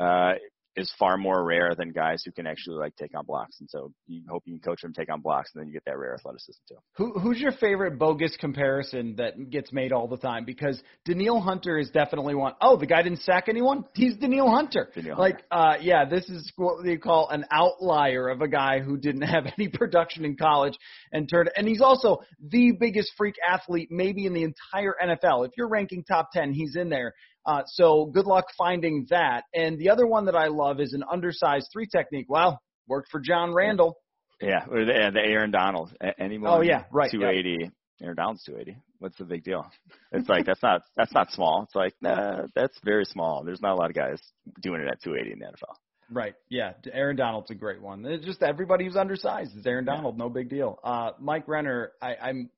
[0.00, 0.32] uh,
[0.76, 3.56] is far more rare than guys who can actually like take on blocks.
[3.60, 5.84] And so you hope you can coach them take on blocks, and then you get
[5.86, 6.76] that rare athleticism too.
[6.96, 10.44] Who, who's your favorite bogus comparison that gets made all the time?
[10.44, 12.54] Because Danielle Hunter is definitely one.
[12.60, 13.84] Oh, the guy didn't sack anyone.
[13.94, 14.90] He's Danielle Hunter.
[14.94, 18.96] Danielle like, uh, yeah, this is what they call an outlier of a guy who
[18.96, 20.74] didn't have any production in college
[21.12, 21.50] and turned.
[21.56, 25.46] And he's also the biggest freak athlete maybe in the entire NFL.
[25.46, 27.14] If you're ranking top ten, he's in there.
[27.46, 29.44] Uh, so good luck finding that.
[29.54, 32.26] And the other one that I love is an undersized three technique.
[32.28, 33.98] Well, worked for John Randle.
[34.40, 35.94] Yeah, or the, the Aaron Donald.
[36.18, 36.50] Anyone?
[36.50, 37.10] Oh yeah, right.
[37.10, 37.56] 280.
[37.60, 37.72] Yep.
[38.02, 38.80] Aaron Donald's 280.
[38.98, 39.70] What's the big deal?
[40.12, 41.62] It's like that's not that's not small.
[41.64, 43.44] It's like nah, that's very small.
[43.44, 44.20] There's not a lot of guys
[44.60, 45.74] doing it at 280 in the NFL.
[46.10, 46.34] Right.
[46.48, 46.72] Yeah.
[46.92, 48.04] Aaron Donald's a great one.
[48.04, 49.56] It's just everybody who's undersized.
[49.56, 50.16] is Aaron Donald.
[50.16, 50.24] Yeah.
[50.24, 50.78] No big deal.
[50.84, 51.92] Uh, Mike Renner.
[52.02, 52.50] I, I'm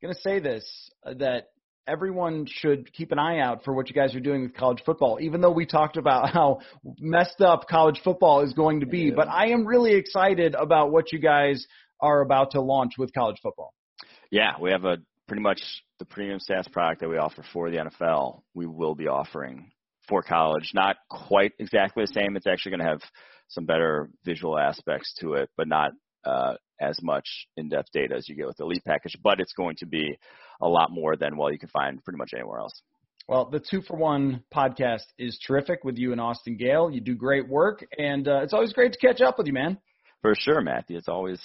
[0.00, 0.64] gonna say this
[1.04, 1.50] uh, that
[1.86, 5.18] everyone should keep an eye out for what you guys are doing with college football,
[5.20, 6.60] even though we talked about how
[6.98, 9.06] messed up college football is going to be.
[9.06, 9.14] Yeah.
[9.16, 11.66] But I am really excited about what you guys
[12.00, 13.72] are about to launch with college football.
[14.30, 15.60] Yeah, we have a pretty much
[15.98, 18.42] the premium SaaS product that we offer for the NFL.
[18.54, 19.70] We will be offering
[20.08, 20.70] for college.
[20.74, 22.36] Not quite exactly the same.
[22.36, 23.02] It's actually going to have
[23.48, 25.92] some better visual aspects to it, but not
[26.26, 29.16] uh, as much in-depth data as you get with the Elite package.
[29.22, 30.18] But it's going to be
[30.60, 32.82] a lot more than what you can find pretty much anywhere else.
[33.28, 36.90] Well, the Two for One podcast is terrific with you and Austin Gayle.
[36.90, 39.78] You do great work, and uh, it's always great to catch up with you, man.
[40.22, 40.96] For sure, Matthew.
[40.96, 41.40] It's always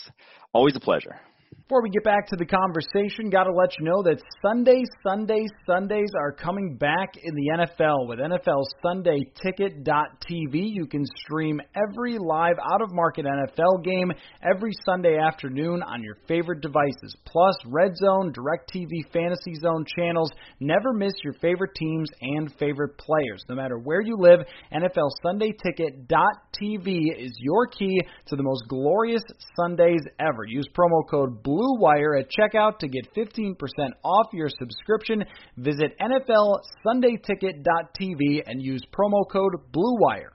[0.54, 1.20] always a pleasure.
[1.52, 5.50] Before we get back to the conversation, got to let you know that Sundays, Sundays,
[5.66, 10.52] Sundays are coming back in the NFL with NFL Sunday Ticket.tv.
[10.54, 14.12] You can stream every live out of market NFL game
[14.44, 17.16] every Sunday afternoon on your favorite devices.
[17.26, 20.32] Plus, Red Zone, DirecTV Fantasy Zone channels.
[20.60, 23.44] Never miss your favorite teams and favorite players.
[23.50, 24.40] No matter where you live,
[24.74, 29.24] NFL Sunday Ticket.tv is your key to the most glorious
[29.56, 30.46] Sundays ever.
[30.46, 33.56] Use promo code BLUE Blue Wire at checkout to get 15%
[34.04, 35.23] off your subscription.
[35.58, 40.32] Visit NFLSundayTicket.tv and use promo code BLUEWIRE.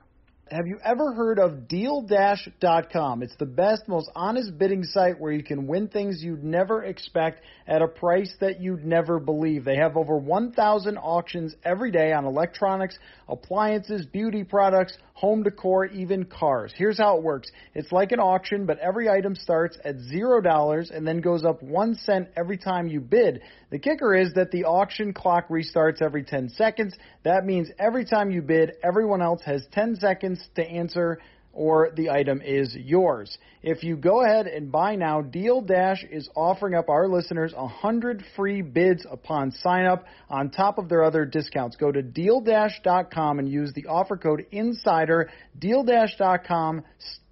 [0.49, 3.21] Have you ever heard of DealDash.com?
[3.21, 7.41] It's the best, most honest bidding site where you can win things you'd never expect
[7.67, 9.65] at a price that you'd never believe.
[9.65, 16.23] They have over 1,000 auctions every day on electronics, appliances, beauty products, home decor, even
[16.23, 16.71] cars.
[16.75, 21.07] Here's how it works it's like an auction, but every item starts at $0 and
[21.07, 23.41] then goes up 1 cent every time you bid.
[23.69, 26.95] The kicker is that the auction clock restarts every 10 seconds.
[27.23, 31.19] That means every time you bid, everyone else has 10 seconds to answer
[31.57, 33.35] or the item is yours.
[33.63, 38.23] If you go ahead and buy now, Deal Dash is offering up our listeners 100
[38.35, 41.75] free bids upon sign up on top of their other discounts.
[41.75, 46.83] Go to dealdash.com and use the offer code INSIDER, dealdash.com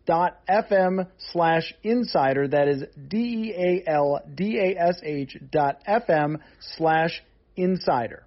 [0.08, 5.82] dot fm slash insider that is d e a l d a s h dot
[5.88, 6.38] fm
[6.78, 7.24] slash
[7.56, 8.24] insider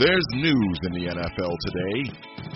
[0.00, 1.98] there's news in the NFL today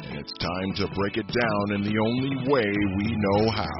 [0.09, 2.65] and it's time to break it down in the only way
[2.97, 3.79] we know how.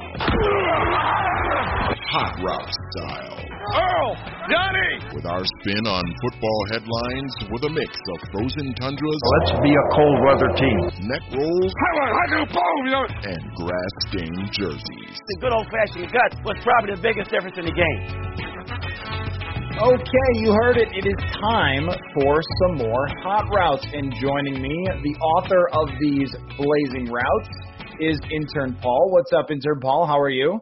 [2.13, 3.41] Hot Route style.
[3.73, 4.13] Earl!
[4.53, 5.17] Johnny!
[5.17, 9.21] With our spin on football headlines with a mix of frozen tundras.
[9.41, 11.09] Let's be a cold weather team.
[11.09, 11.73] Neck rolls.
[13.25, 15.17] And grass stained jerseys.
[15.17, 18.45] The good old fashioned gut was probably the biggest difference in the game.
[19.77, 20.87] Okay, you heard it.
[20.93, 23.85] It is time for some more hot routes.
[23.91, 27.49] And joining me, the author of these blazing routes,
[27.99, 29.09] is intern Paul.
[29.11, 30.07] What's up, intern Paul?
[30.07, 30.61] How are you?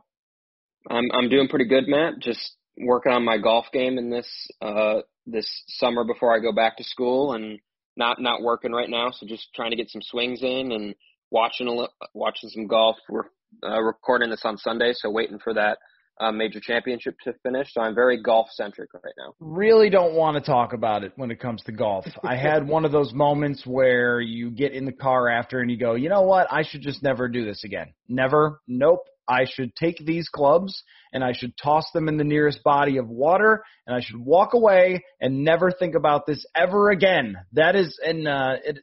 [0.89, 2.21] I'm I'm doing pretty good, Matt.
[2.21, 4.27] Just working on my golf game in this
[4.63, 7.59] uh this summer before I go back to school, and
[7.95, 9.11] not not working right now.
[9.11, 10.95] So just trying to get some swings in and
[11.29, 12.95] watching a watching some golf.
[13.07, 13.25] We're
[13.63, 15.77] uh, recording this on Sunday, so waiting for that
[16.19, 17.73] uh, major championship to finish.
[17.73, 19.33] So I'm very golf centric right now.
[19.39, 22.05] Really don't want to talk about it when it comes to golf.
[22.23, 25.77] I had one of those moments where you get in the car after and you
[25.77, 26.47] go, you know what?
[26.51, 27.93] I should just never do this again.
[28.07, 28.61] Never.
[28.67, 29.05] Nope.
[29.27, 33.07] I should take these clubs and I should toss them in the nearest body of
[33.07, 37.37] water and I should walk away and never think about this ever again.
[37.53, 38.79] That is, and uh, it,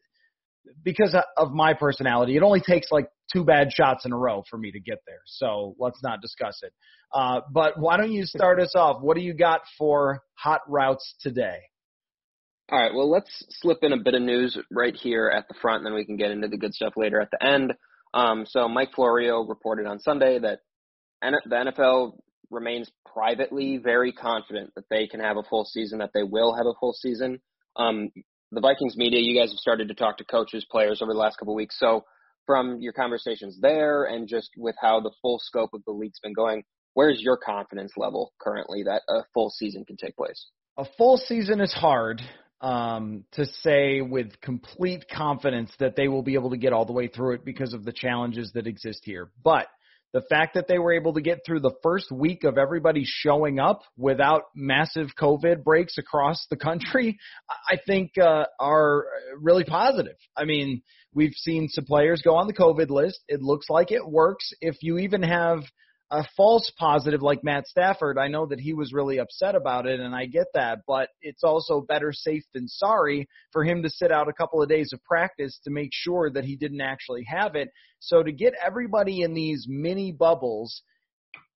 [0.83, 4.59] because of my personality, it only takes like two bad shots in a row for
[4.59, 5.21] me to get there.
[5.27, 6.73] So let's not discuss it.
[7.13, 9.03] Uh, but why don't you start us off?
[9.03, 11.59] What do you got for hot routes today?
[12.71, 12.95] All right.
[12.95, 15.95] Well, let's slip in a bit of news right here at the front, and then
[15.95, 17.75] we can get into the good stuff later at the end.
[18.15, 20.61] Um, so Mike Florio reported on Sunday that
[21.21, 22.19] the NFL
[22.51, 26.67] remains privately very confident that they can have a full season, that they will have
[26.67, 27.41] a full season.
[27.77, 28.11] Um,
[28.53, 31.37] the Vikings media, you guys have started to talk to coaches, players over the last
[31.37, 31.79] couple of weeks.
[31.79, 32.05] So
[32.47, 36.33] from your conversations there and just with how the full scope of the league's been
[36.33, 40.49] going, where's your confidence level currently that a full season can take place?
[40.77, 42.21] A full season is hard
[42.61, 46.93] um, to say with complete confidence that they will be able to get all the
[46.93, 49.31] way through it because of the challenges that exist here.
[49.43, 49.67] But
[50.13, 53.61] the fact that they were able to get through the first week of everybody showing
[53.61, 57.19] up without massive COVID breaks across the country,
[57.71, 59.05] I think uh, are
[59.41, 60.17] really positive.
[60.37, 60.83] I mean,
[61.15, 63.21] we've seen some players go on the COVID list.
[63.29, 64.53] It looks like it works.
[64.61, 65.63] If you even have
[66.11, 70.01] a false positive like Matt Stafford, I know that he was really upset about it,
[70.01, 74.11] and I get that, but it's also better safe than sorry for him to sit
[74.11, 77.55] out a couple of days of practice to make sure that he didn't actually have
[77.55, 77.69] it.
[78.01, 80.83] So to get everybody in these mini bubbles,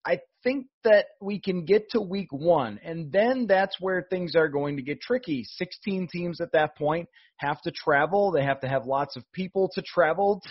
[0.07, 4.49] I think that we can get to week one, and then that's where things are
[4.49, 5.43] going to get tricky.
[5.45, 8.31] 16 teams at that point have to travel.
[8.31, 10.43] They have to have lots of people to travel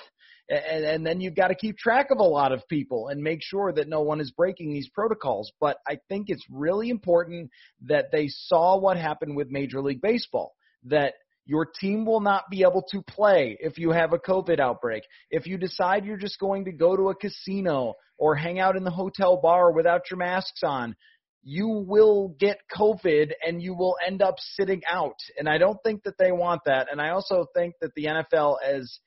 [0.50, 3.40] and, and then you've got to keep track of a lot of people and make
[3.42, 5.52] sure that no one is breaking these protocols.
[5.60, 7.50] But I think it's really important
[7.84, 10.54] that they saw what happened with Major League Baseball,
[10.86, 11.14] that
[11.46, 15.04] your team will not be able to play if you have a COVID outbreak.
[15.30, 18.84] If you decide you're just going to go to a casino or hang out in
[18.84, 20.96] the hotel bar without your masks on,
[21.44, 25.18] you will get COVID and you will end up sitting out.
[25.38, 26.88] And I don't think that they want that.
[26.90, 29.00] And I also think that the NFL, as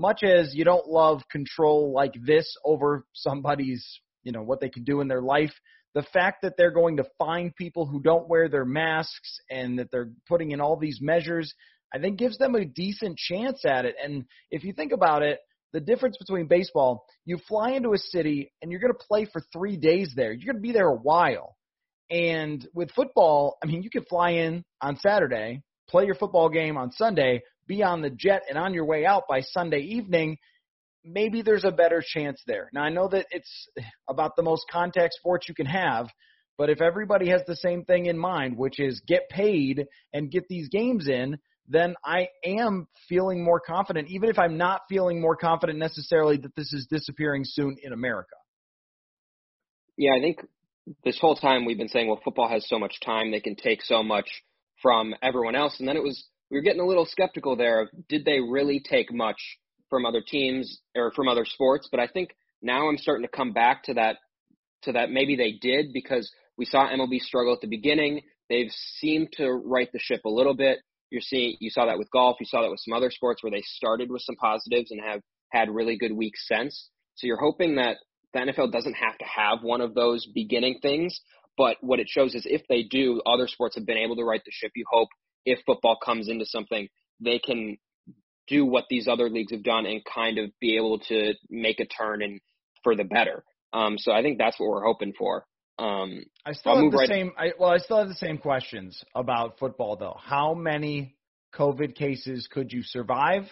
[0.00, 3.86] much as you don't love control like this over somebody's,
[4.22, 5.52] you know, what they can do in their life,
[5.94, 9.90] the fact that they're going to find people who don't wear their masks and that
[9.92, 11.52] they're putting in all these measures,
[11.94, 13.96] I think gives them a decent chance at it.
[14.02, 15.38] And if you think about it,
[15.72, 19.42] the difference between baseball, you fly into a city and you're going to play for
[19.52, 20.32] three days there.
[20.32, 21.56] You're going to be there a while.
[22.10, 26.76] And with football, I mean, you can fly in on Saturday, play your football game
[26.76, 30.38] on Sunday, be on the jet and on your way out by Sunday evening,
[31.04, 32.70] maybe there's a better chance there.
[32.72, 33.68] Now, I know that it's
[34.08, 36.08] about the most contact sports you can have,
[36.58, 40.46] but if everybody has the same thing in mind, which is get paid and get
[40.48, 45.36] these games in, then I am feeling more confident, even if I'm not feeling more
[45.36, 48.34] confident necessarily that this is disappearing soon in America.
[49.96, 50.40] Yeah, I think
[51.04, 53.82] this whole time we've been saying, well, football has so much time, they can take
[53.82, 54.28] so much
[54.82, 55.78] from everyone else.
[55.78, 58.80] And then it was we were getting a little skeptical there of did they really
[58.80, 59.40] take much
[59.88, 61.88] from other teams or from other sports?
[61.90, 62.30] But I think
[62.62, 64.16] now I'm starting to come back to that
[64.82, 68.22] to that maybe they did because we saw MLB struggle at the beginning.
[68.48, 70.78] They've seemed to right the ship a little bit.
[71.10, 73.50] You're seeing you saw that with golf, you saw that with some other sports where
[73.50, 76.88] they started with some positives and have had really good weeks since.
[77.16, 77.98] So you're hoping that
[78.32, 81.20] the NFL doesn't have to have one of those beginning things,
[81.60, 84.40] but what it shows is if they do, other sports have been able to right
[84.42, 84.72] the ship.
[84.74, 85.10] You hope
[85.44, 86.88] if football comes into something,
[87.22, 87.76] they can
[88.48, 91.84] do what these other leagues have done and kind of be able to make a
[91.84, 92.40] turn and
[92.82, 93.44] for the better.
[93.74, 95.44] Um, so I think that's what we're hoping for.
[95.78, 97.32] Um, I still I'll have the right same.
[97.36, 100.16] I, well, I still have the same questions about football, though.
[100.18, 101.14] How many
[101.54, 103.42] COVID cases could you survive?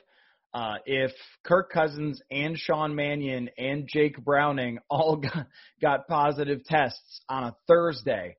[0.54, 1.12] Uh, if
[1.44, 5.46] Kirk Cousins and Sean Mannion and Jake Browning all got,
[5.80, 8.36] got positive tests on a Thursday,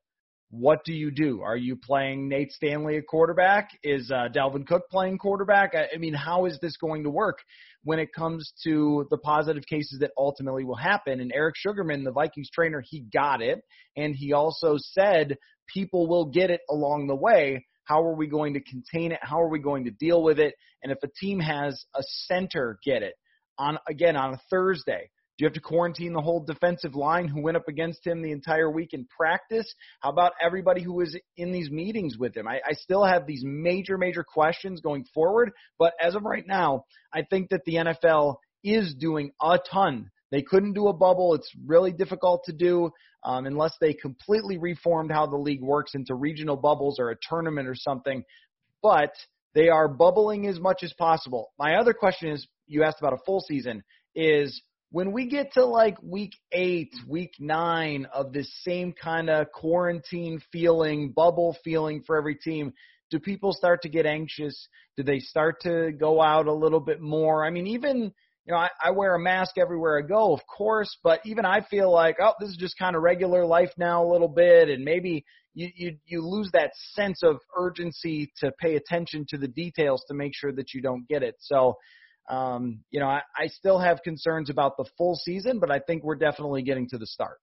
[0.50, 1.42] what do you do?
[1.42, 3.70] Are you playing Nate Stanley at quarterback?
[3.84, 5.74] Is uh, Dalvin Cook playing quarterback?
[5.74, 7.38] I, I mean, how is this going to work
[7.84, 11.20] when it comes to the positive cases that ultimately will happen?
[11.20, 13.62] And Eric Sugarman, the Vikings trainer, he got it,
[13.96, 15.36] and he also said
[15.72, 17.64] people will get it along the way.
[17.90, 19.18] How are we going to contain it?
[19.20, 20.54] How are we going to deal with it?
[20.80, 23.14] And if a team has a center get it
[23.58, 27.42] on again on a Thursday, do you have to quarantine the whole defensive line who
[27.42, 29.74] went up against him the entire week in practice?
[29.98, 32.46] How about everybody who was in these meetings with him?
[32.46, 36.84] I, I still have these major, major questions going forward, but as of right now,
[37.12, 40.12] I think that the NFL is doing a ton.
[40.30, 41.34] They couldn't do a bubble.
[41.34, 42.90] It's really difficult to do
[43.24, 47.68] um, unless they completely reformed how the league works into regional bubbles or a tournament
[47.68, 48.22] or something.
[48.82, 49.12] But
[49.54, 51.52] they are bubbling as much as possible.
[51.58, 53.82] My other question is you asked about a full season
[54.14, 54.62] is
[54.92, 60.40] when we get to like week eight, week nine of this same kind of quarantine
[60.52, 62.72] feeling, bubble feeling for every team,
[63.10, 64.68] do people start to get anxious?
[64.96, 67.44] Do they start to go out a little bit more?
[67.44, 68.12] I mean, even,
[68.50, 71.60] you know, I, I wear a mask everywhere I go, of course, but even I
[71.60, 74.68] feel like, oh, this is just kind of regular life now a little bit.
[74.68, 79.46] And maybe you, you, you lose that sense of urgency to pay attention to the
[79.46, 81.36] details to make sure that you don't get it.
[81.38, 81.76] So,
[82.28, 86.02] um, you know, I, I still have concerns about the full season, but I think
[86.02, 87.38] we're definitely getting to the start.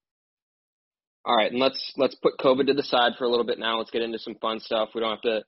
[1.24, 3.78] All right, and let's let's put COVID to the side for a little bit now.
[3.78, 4.90] Let's get into some fun stuff.
[4.94, 5.42] We don't have to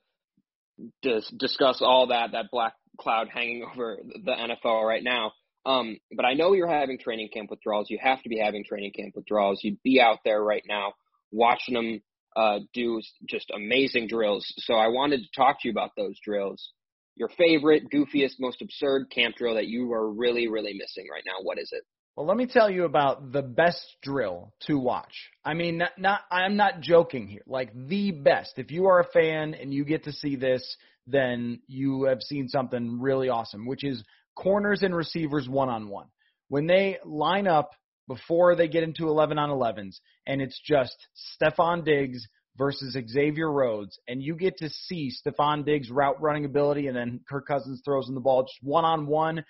[1.01, 5.31] dis- discuss all that that black cloud hanging over the NFL right now.
[5.65, 7.89] Um, but I know you're having training camp withdrawals.
[7.89, 9.59] You have to be having training camp withdrawals.
[9.63, 10.93] You'd be out there right now
[11.31, 12.01] watching them
[12.35, 14.51] uh, do just amazing drills.
[14.59, 16.71] So I wanted to talk to you about those drills.
[17.15, 21.43] Your favorite, goofiest, most absurd camp drill that you are really, really missing right now.
[21.43, 21.83] What is it?
[22.15, 25.29] Well, let me tell you about the best drill to watch.
[25.45, 27.43] I mean, not, not I'm not joking here.
[27.47, 28.53] Like the best.
[28.57, 32.47] If you are a fan and you get to see this, then you have seen
[32.47, 34.03] something really awesome, which is
[34.35, 36.07] corners and receivers one on one.
[36.49, 37.71] When they line up
[38.07, 40.95] before they get into 11 on 11s and it's just
[41.41, 42.27] Stefon Diggs
[42.57, 47.21] versus Xavier Rhodes and you get to see Stefon Diggs route running ability and then
[47.29, 49.43] Kirk Cousins throws in the ball just one on one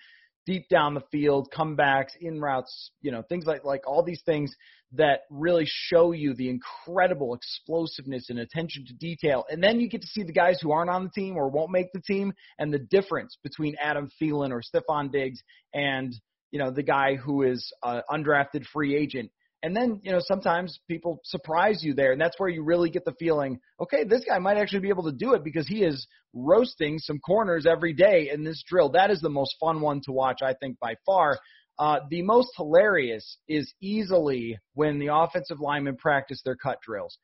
[0.46, 4.54] deep down the field, comebacks, in routes, you know, things like like all these things
[4.94, 9.44] that really show you the incredible explosiveness and attention to detail.
[9.48, 11.70] And then you get to see the guys who aren't on the team or won't
[11.70, 15.40] make the team and the difference between Adam Thielen or Stefon Diggs
[15.72, 16.14] and
[16.50, 19.30] you know the guy who is an undrafted free agent
[19.62, 23.04] and then, you know, sometimes people surprise you there, and that's where you really get
[23.04, 26.06] the feeling, okay, this guy might actually be able to do it because he is
[26.34, 28.90] roasting some corners every day in this drill.
[28.90, 31.38] That is the most fun one to watch, I think, by far.
[31.78, 37.16] Uh, the most hilarious is easily when the offensive linemen practice their cut drills.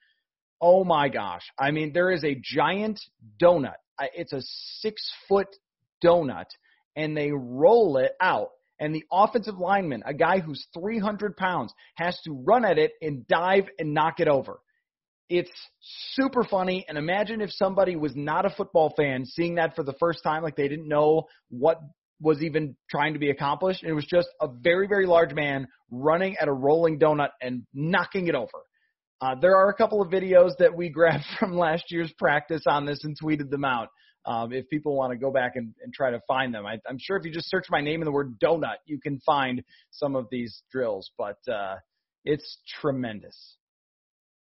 [0.61, 1.43] Oh my gosh.
[1.59, 3.01] I mean, there is a giant
[3.41, 3.77] donut.
[4.15, 4.43] It's a
[4.81, 5.49] six foot
[6.05, 6.47] donut,
[6.95, 8.51] and they roll it out
[8.81, 13.27] and the offensive lineman, a guy who's 300 pounds, has to run at it and
[13.27, 14.61] dive and knock it over.
[15.29, 15.51] It's
[16.13, 16.87] super funny.
[16.89, 20.43] And imagine if somebody was not a football fan seeing that for the first time,
[20.43, 21.79] like they didn't know what
[22.21, 23.83] was even trying to be accomplished.
[23.83, 27.65] And it was just a very, very large man running at a rolling donut and
[27.75, 28.49] knocking it over.
[29.21, 32.87] Uh, there are a couple of videos that we grabbed from last year's practice on
[32.87, 33.89] this and tweeted them out
[34.29, 36.67] um, if people want to go back and, and try to find them.
[36.67, 39.19] I, I'm sure if you just search my name and the word donut, you can
[39.21, 41.77] find some of these drills, but uh,
[42.27, 43.57] it's tremendous.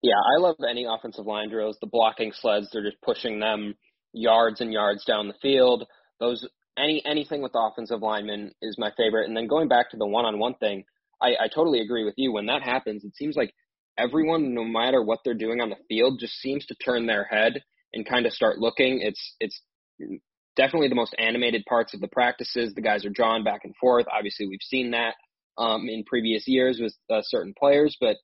[0.04, 1.78] Yeah, I love any offensive line drills.
[1.80, 3.74] The blocking sleds, they're just pushing them
[4.12, 5.88] yards and yards down the field.
[6.20, 6.46] Those
[6.78, 9.28] any anything with offensive linemen is my favorite.
[9.28, 10.84] And then going back to the one-on-one thing,
[11.22, 12.34] I, I totally agree with you.
[12.34, 13.54] When that happens, it seems like
[13.98, 17.62] everyone, no matter what they're doing on the field, just seems to turn their head
[17.94, 19.00] and kind of start looking.
[19.02, 19.62] It's it's
[20.56, 22.74] definitely the most animated parts of the practices.
[22.74, 24.06] The guys are drawn back and forth.
[24.12, 25.16] Obviously, we've seen that
[25.58, 28.18] um, in previous years with uh, certain players, but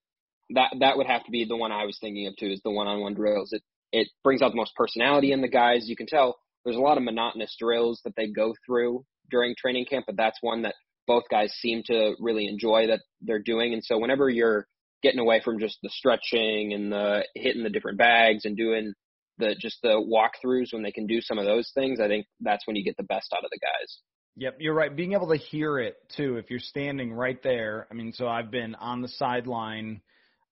[0.52, 2.48] that that would have to be the one I was thinking of too.
[2.48, 3.54] Is the one-on-one drills.
[3.54, 5.88] It it brings out the most personality in the guys.
[5.88, 9.86] You can tell there's a lot of monotonous drills that they go through during training
[9.86, 10.76] camp, but that's one that
[11.08, 13.74] both guys seem to really enjoy that they're doing.
[13.74, 14.68] And so whenever you're
[15.04, 18.94] getting away from just the stretching and the hitting the different bags and doing
[19.38, 22.66] the just the walkthroughs when they can do some of those things, I think that's
[22.68, 24.00] when you get the best out of the guys.
[24.38, 24.94] Yep, you're right.
[24.94, 27.88] Being able to hear it too, if you're standing right there.
[27.90, 30.02] I mean, so I've been on the sideline.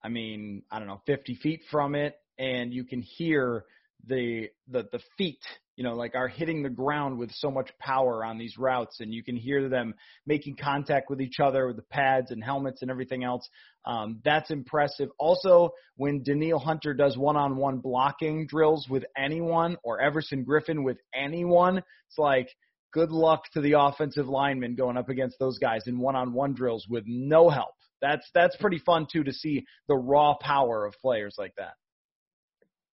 [0.03, 3.65] I mean, I don't know, 50 feet from it, and you can hear
[4.05, 5.41] the the the feet
[5.75, 9.13] you know, like are hitting the ground with so much power on these routes, and
[9.13, 9.93] you can hear them
[10.25, 13.47] making contact with each other with the pads and helmets and everything else.
[13.85, 15.09] Um, that's impressive.
[15.17, 21.77] Also, when Danielle Hunter does one-on-one blocking drills with anyone, or Everson Griffen with anyone,
[21.77, 22.49] it's like
[22.93, 27.03] good luck to the offensive lineman going up against those guys in one-on-one drills with
[27.07, 27.73] no help.
[28.01, 31.73] That's that's pretty fun too to see the raw power of players like that.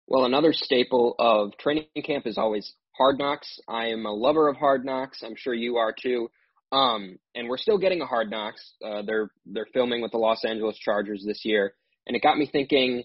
[0.08, 3.60] Well, another staple of training camp is always Hard Knocks.
[3.68, 5.24] I am a lover of Hard Knocks.
[5.24, 6.30] I'm sure you are too.
[6.72, 8.74] Um, and we're still getting a Hard Knocks.
[8.84, 11.74] Uh, they're they're filming with the Los Angeles Chargers this year,
[12.06, 13.03] and it got me thinking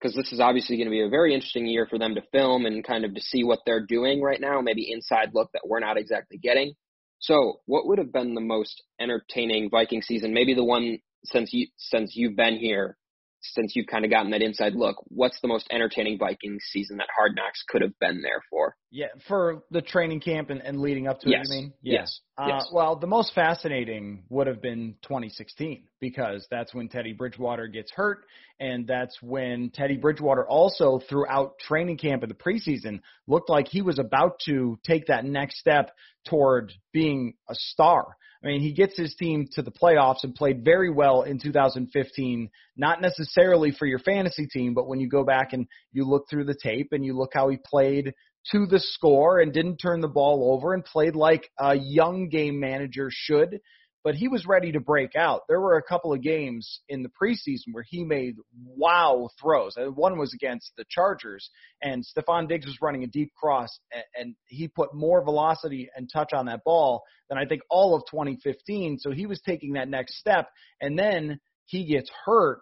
[0.00, 2.66] because this is obviously going to be a very interesting year for them to film
[2.66, 5.80] and kind of to see what they're doing right now, maybe inside look that we're
[5.80, 6.74] not exactly getting.
[7.18, 10.32] So, what would have been the most entertaining Viking season?
[10.32, 12.96] Maybe the one since you since you've been here
[13.40, 17.08] since you've kind of gotten that inside look, what's the most entertaining Vikings season that
[17.14, 18.76] Hard Knocks could have been there for?
[18.90, 21.46] Yeah, for the training camp and, and leading up to yes.
[21.48, 21.72] it, you mean?
[21.82, 22.20] Yes.
[22.36, 22.68] Uh, yes.
[22.72, 28.24] Well, the most fascinating would have been 2016 because that's when Teddy Bridgewater gets hurt,
[28.60, 33.82] and that's when Teddy Bridgewater also throughout training camp and the preseason looked like he
[33.82, 35.92] was about to take that next step
[36.26, 38.16] toward being a star.
[38.42, 42.50] I mean, he gets his team to the playoffs and played very well in 2015,
[42.76, 46.44] not necessarily for your fantasy team, but when you go back and you look through
[46.44, 48.14] the tape and you look how he played
[48.52, 52.60] to the score and didn't turn the ball over and played like a young game
[52.60, 53.60] manager should.
[54.08, 55.42] But he was ready to break out.
[55.50, 59.74] There were a couple of games in the preseason where he made wow throws.
[59.76, 61.50] Uh, one was against the Chargers,
[61.82, 63.68] and Stefon Diggs was running a deep cross,
[64.18, 68.04] and he put more velocity and touch on that ball than I think all of
[68.10, 68.96] 2015.
[68.98, 70.48] So he was taking that next step,
[70.80, 72.60] and then he gets hurt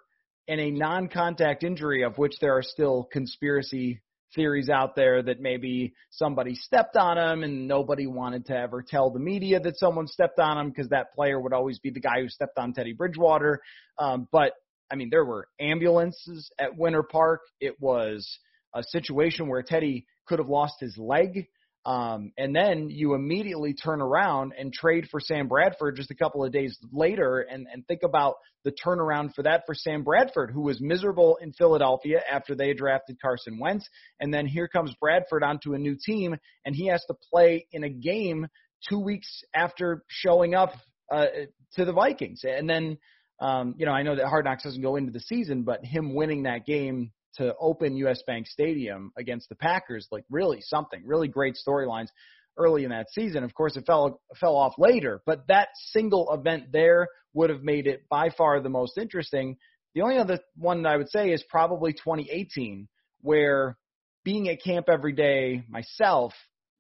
[0.48, 4.00] in a non-contact injury of which there are still conspiracy
[4.34, 9.10] theories out there that maybe somebody stepped on him and nobody wanted to ever tell
[9.10, 12.20] the media that someone stepped on him because that player would always be the guy
[12.20, 13.60] who stepped on Teddy Bridgewater.
[13.98, 14.52] Um, but
[14.90, 17.40] I mean, there were ambulances at Winter Park.
[17.60, 18.38] It was
[18.74, 21.46] a situation where Teddy could have lost his leg
[21.86, 26.44] um, and then you immediately turn around and trade for Sam Bradford just a couple
[26.44, 28.34] of days later and, and think about
[28.64, 33.20] the turnaround for that for Sam Bradford, who was miserable in Philadelphia after they drafted
[33.22, 33.88] Carson Wentz.
[34.18, 36.34] And then here comes Bradford onto a new team,
[36.64, 38.48] and he has to play in a game
[38.88, 40.72] two weeks after showing up
[41.12, 41.26] uh,
[41.74, 42.40] to the Vikings.
[42.42, 42.98] And then,
[43.40, 46.16] um, you know, I know that Hard Knocks doesn't go into the season, but him
[46.16, 51.28] winning that game to open US Bank Stadium against the Packers, like really something, really
[51.28, 52.08] great storylines
[52.56, 53.44] early in that season.
[53.44, 57.86] Of course, it fell fell off later, but that single event there would have made
[57.86, 59.56] it by far the most interesting.
[59.94, 62.88] The only other one that I would say is probably 2018,
[63.20, 63.76] where
[64.24, 66.32] being at camp every day myself,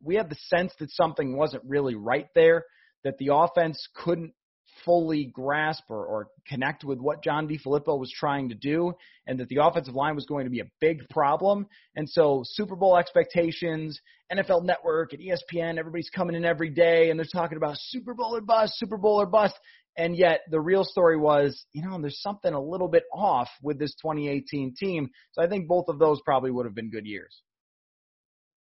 [0.02, 2.64] we had the sense that something wasn't really right there,
[3.04, 4.32] that the offense couldn't
[4.86, 8.94] fully grasp or, or connect with what John DeFilippo was trying to do,
[9.26, 11.66] and that the offensive line was going to be a big problem.
[11.96, 14.00] And so Super Bowl expectations,
[14.32, 18.34] NFL Network and ESPN, everybody's coming in every day and they're talking about Super Bowl
[18.34, 19.54] or bust, Super Bowl or bust.
[19.98, 23.78] And yet the real story was, you know, there's something a little bit off with
[23.78, 25.10] this 2018 team.
[25.32, 27.42] So I think both of those probably would have been good years.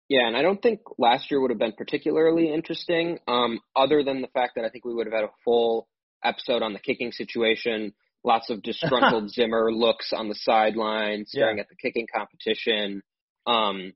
[0.08, 4.22] Yeah, and I don't think last year would have been particularly interesting, um, other than
[4.22, 5.88] the fact that I think we would have had a full
[6.24, 7.94] episode on the kicking situation.
[8.24, 11.62] Lots of disgruntled Zimmer looks on the sideline, staring yeah.
[11.62, 13.02] at the kicking competition.
[13.46, 13.92] Um,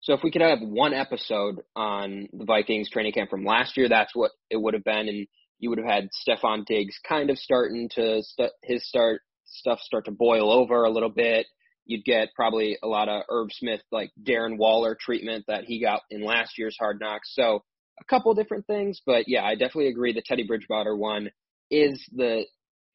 [0.00, 3.88] so if we could have one episode on the Vikings training camp from last year,
[3.88, 5.26] that's what it would have been, and
[5.58, 10.04] you would have had Stefon Diggs kind of starting to st- his start stuff start
[10.04, 11.46] to boil over a little bit.
[11.86, 16.02] You'd get probably a lot of Herb Smith like Darren Waller treatment that he got
[16.10, 17.34] in last year's Hard Knocks.
[17.34, 17.62] So
[17.98, 20.12] a couple different things, but yeah, I definitely agree.
[20.12, 21.30] The Teddy Bridgewater one
[21.70, 22.44] is the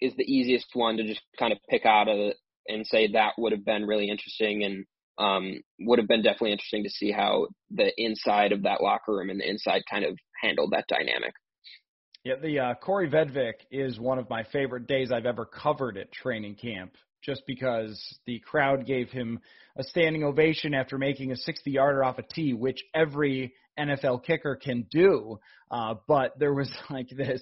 [0.01, 2.33] is the easiest one to just kind of pick out of
[2.67, 4.85] and say that would have been really interesting and
[5.17, 9.29] um, would have been definitely interesting to see how the inside of that locker room
[9.29, 11.33] and the inside kind of handled that dynamic.
[12.23, 16.11] Yeah, the uh, Kaare Vedvik is one of my favorite days I've ever covered at
[16.11, 19.39] training camp, just because the crowd gave him
[19.77, 24.85] a standing ovation after making a 60-yarder off a tee, which every NFL kicker can
[24.91, 25.39] do.
[25.71, 27.41] Uh, but there was like this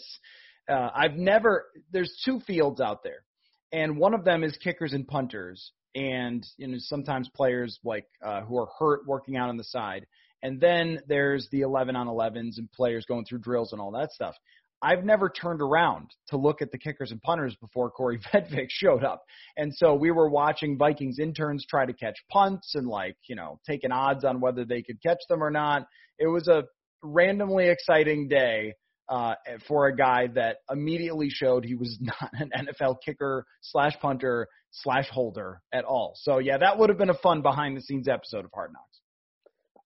[0.69, 1.65] uh, I've never.
[1.91, 3.23] There's two fields out there,
[3.71, 8.41] and one of them is kickers and punters, and you know sometimes players like uh,
[8.41, 10.05] who are hurt working out on the side,
[10.43, 14.11] and then there's the 11 on 11s and players going through drills and all that
[14.11, 14.35] stuff.
[14.81, 19.03] I've never turned around to look at the kickers and punters before Kaare Vedvik showed
[19.03, 19.23] up.
[19.55, 23.59] And so we were watching Vikings interns try to catch punts and like, you know,
[23.65, 25.87] taking odds on whether they could catch them or not.
[26.19, 26.65] It was a
[27.01, 28.73] randomly exciting day
[29.09, 29.35] uh,
[29.67, 35.07] for a guy that immediately showed he was not an NFL kicker slash punter slash
[35.09, 36.13] holder at all.
[36.15, 38.99] So yeah, that would have been a fun behind the scenes episode of Hard Knocks.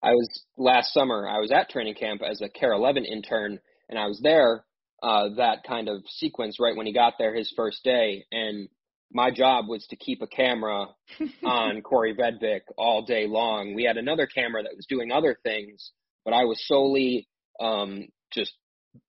[0.04, 1.28] I was last summer.
[1.30, 4.66] I was at training camp as a KARE 11 intern, and I was there
[5.04, 8.70] uh, that kind of sequence right when he got there his first day, and
[9.12, 10.86] my job was to keep a camera
[11.44, 13.74] on Kaare Vedvik all day long.
[13.74, 15.92] We had another camera that was doing other things,
[16.24, 17.28] but I was solely
[17.60, 18.54] um, just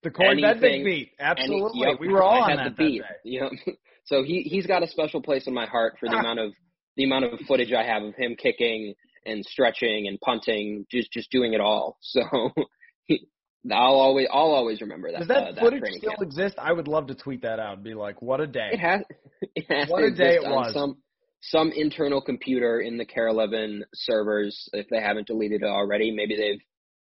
[0.03, 1.83] the Kaare Vedvik beat, absolutely.
[1.83, 3.03] Any, yep, we were all on that, the beat.
[3.03, 3.51] That you know,
[4.05, 6.53] so he he's got a special place in my heart for the amount of
[6.97, 11.31] the amount of footage I have of him kicking and stretching and punting, just just
[11.31, 11.99] doing it all.
[12.13, 12.23] So
[13.07, 13.27] he,
[13.71, 15.21] I'll always I'll always remember that.
[15.21, 16.23] Does that, uh, footage still camp.
[16.23, 16.57] exist?
[16.59, 19.01] I would love to tweet that out and be like, "What a day!" It has.
[19.57, 20.73] It has what to a day it was.
[20.73, 21.03] Some
[21.41, 26.37] some internal computer in the KARE 11 servers, if they haven't deleted it already, maybe
[26.37, 26.61] they've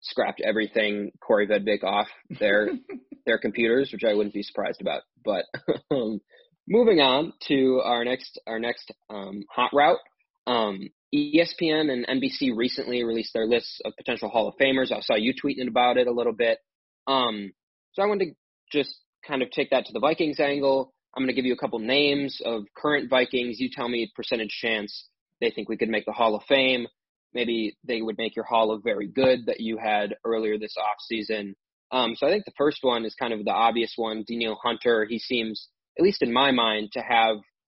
[0.03, 2.71] scrapped everything Kaare Vedvik off their
[3.27, 5.03] their computers, which I wouldn't be surprised about.
[5.25, 5.45] But
[5.91, 6.21] um,
[6.69, 9.99] moving on to our next our next um, hot route.
[10.47, 14.91] Um, ESPN and NBC recently released their lists of potential Hall of Famers.
[14.91, 16.59] I saw you tweeting about it a little bit.
[17.07, 17.53] Um,
[17.93, 18.33] so I wanted to
[18.73, 18.95] just
[19.27, 20.95] kind of take that to the Vikings angle.
[21.15, 23.61] I'm going to give you a couple names of current Vikings.
[23.61, 25.07] You tell me percentage chance
[25.41, 26.87] they think we could make the Hall of Fame
[27.35, 30.97] maybe they would make your haul look very good that you had earlier this off
[31.01, 31.55] season.
[31.91, 34.25] Um, so I think the first one is kind of the obvious one.
[34.27, 35.69] Danielle Hunter, he seems,
[35.99, 37.37] at least in my mind, to have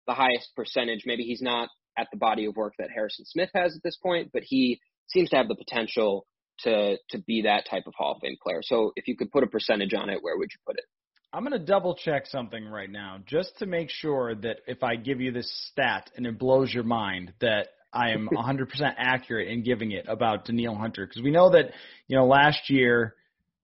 [0.08, 1.04] the highest percentage.
[1.06, 4.30] Maybe he's not at the body of work that Harrison Smith has at this point,
[4.34, 6.26] but he seems to have the potential
[6.60, 8.62] to to be that type of Hall of Fame player.
[8.62, 10.86] So if you could put a percentage on it, where would you put it?
[11.34, 14.96] I'm going to double check something right now just to make sure that if I
[14.96, 18.68] give you this stat and it blows your mind that I am 100%
[18.98, 21.72] accurate in giving it about Danielle Hunter because we know that
[22.08, 23.16] you know last year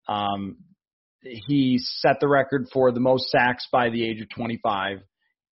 [0.08, 0.58] um,
[1.22, 5.00] he set the record for the most sacks by the age of 25.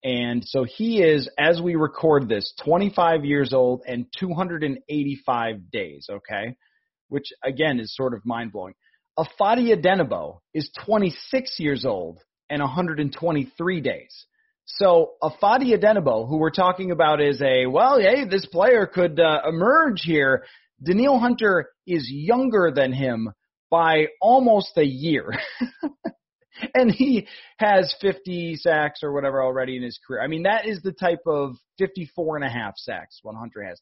[0.04, 6.56] And so he is, as we record this, 25 years old and 285 days, okay?
[7.10, 8.76] Which again is sort of mind blowing.
[9.18, 12.20] Ifeadi Odenigbo is 26 years old
[12.50, 14.26] and 123 days.
[14.68, 19.42] So Ifeadi Odenigbo, who we're talking about is a, well, hey, this player could uh,
[19.48, 20.44] emerge here.
[20.84, 23.32] Danielle Hunter is younger than him
[23.72, 25.32] by almost a year.
[26.74, 27.28] and he
[27.60, 30.22] has 50 sacks or whatever already in his career.
[30.22, 33.80] I mean, that is the type of 54 and a half sacks one Hunter has.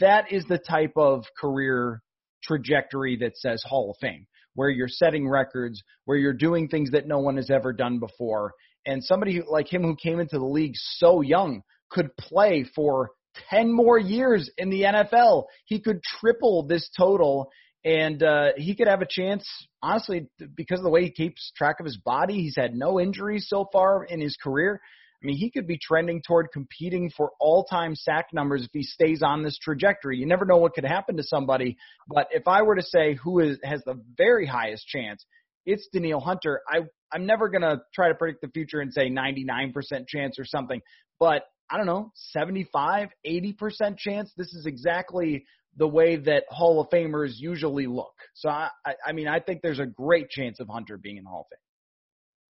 [0.00, 2.02] That is the type of career
[2.42, 7.06] trajectory that says Hall of Fame, where you're setting records, where you're doing things that
[7.06, 8.52] no one has ever done before.
[8.86, 13.10] And somebody like him who came into the league so young could play for
[13.50, 15.44] 10 more years in the NFL.
[15.66, 17.50] He could triple this total
[17.84, 19.48] and uh, he could have a chance.
[19.82, 23.46] Honestly, because of the way he keeps track of his body, he's had no injuries
[23.48, 24.80] so far in his career.
[25.22, 29.22] I mean, he could be trending toward competing for all-time sack numbers if he stays
[29.22, 30.16] on this trajectory.
[30.16, 31.76] You never know what could happen to somebody,
[32.08, 35.24] but if I were to say who is has the very highest chance,
[35.66, 36.60] it's Danielle Hunter.
[36.68, 36.80] I
[37.12, 39.72] I'm never gonna try to predict the future and say 99%
[40.06, 40.80] chance or something,
[41.18, 44.32] but I don't know, 75, 80% chance.
[44.36, 45.44] This is exactly
[45.76, 48.14] the way that Hall of Famers usually look.
[48.34, 48.70] So I,
[49.06, 51.46] I mean, I think there's a great chance of Hunter being in the Hall of
[51.50, 51.58] Fame.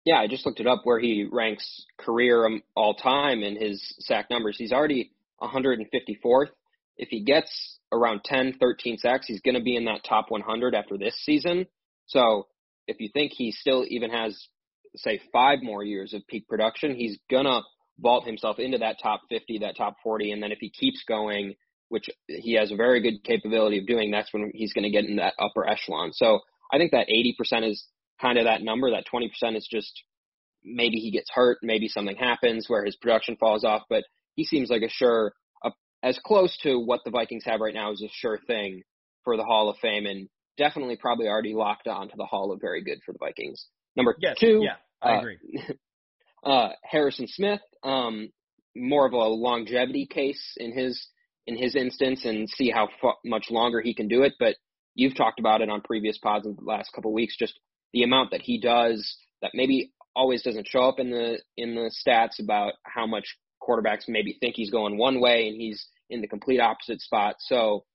[0.06, 3.96] Yeah, I just looked it up where he ranks career um, all time in his
[4.00, 4.58] sack numbers.
[4.58, 6.50] He's already 154th.
[6.98, 10.76] If he gets around 10, 13 sacks, he's going to be in that top 100
[10.76, 11.68] after this season.
[12.08, 12.48] So
[12.88, 14.48] if you think he still even has,
[14.96, 17.62] say, five more years of peak production, he's going to
[18.00, 20.32] vault himself into that top 50, that top 40.
[20.32, 21.56] And then if he keeps going,
[21.90, 25.06] which he has a very good capability of doing, that's when he's going to get
[25.06, 26.12] in that upper echelon.
[26.14, 26.40] So
[26.72, 27.86] I think that 80% is
[28.20, 28.92] kind of that number.
[28.92, 30.04] That 20% is just
[30.64, 34.04] maybe he gets hurt, maybe something happens where his production falls off, but
[34.36, 35.72] he seems like a sure, a,
[36.02, 38.82] as close to what the Vikings have right now is a sure thing
[39.24, 42.62] for the Hall of Fame and definitely probably already locked on to the Hall of
[42.62, 43.66] Very Good for the Vikings.
[43.96, 45.38] Number yes, two, yeah, I agree.
[46.44, 48.30] Uh, uh, Harrison Smith, um,
[48.76, 51.08] more of a longevity case in his
[51.46, 54.34] in his instance and see how fu- much longer he can do it.
[54.40, 54.56] But
[54.96, 57.60] you've talked about it on previous pods in the last couple of weeks, just
[57.94, 61.92] the amount that he does that maybe always doesn't show up in the in the
[62.06, 66.28] stats about how much quarterbacks maybe think he's going one way and he's in the
[66.28, 67.36] complete opposite spot.
[67.40, 67.86] So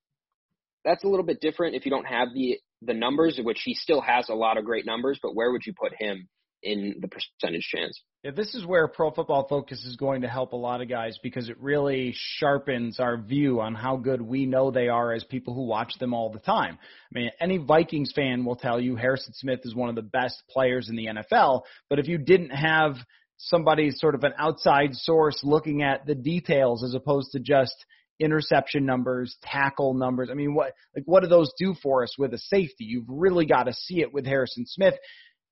[0.85, 4.01] that's a little bit different if you don't have the the numbers, which he still
[4.01, 6.29] has a lot of great numbers, but where would you put him
[6.63, 8.01] in the percentage chance.
[8.25, 11.19] Yeah, this is where Pro Football Focus is going to help a lot of guys
[11.23, 15.55] because it really sharpens our view on how good we know they are as people
[15.55, 16.79] who watch them all the time.
[17.15, 20.43] I mean, any Vikings fan will tell you Harrison Smith is one of the best
[20.51, 22.97] players in the NFL, but if you didn't have
[23.37, 27.87] somebody sort of an outside source looking at the details as opposed to just
[28.21, 30.29] interception numbers, tackle numbers.
[30.31, 32.85] I mean, what like what do those do for us with a safety?
[32.85, 34.95] You've really got to see it with Harrison Smith.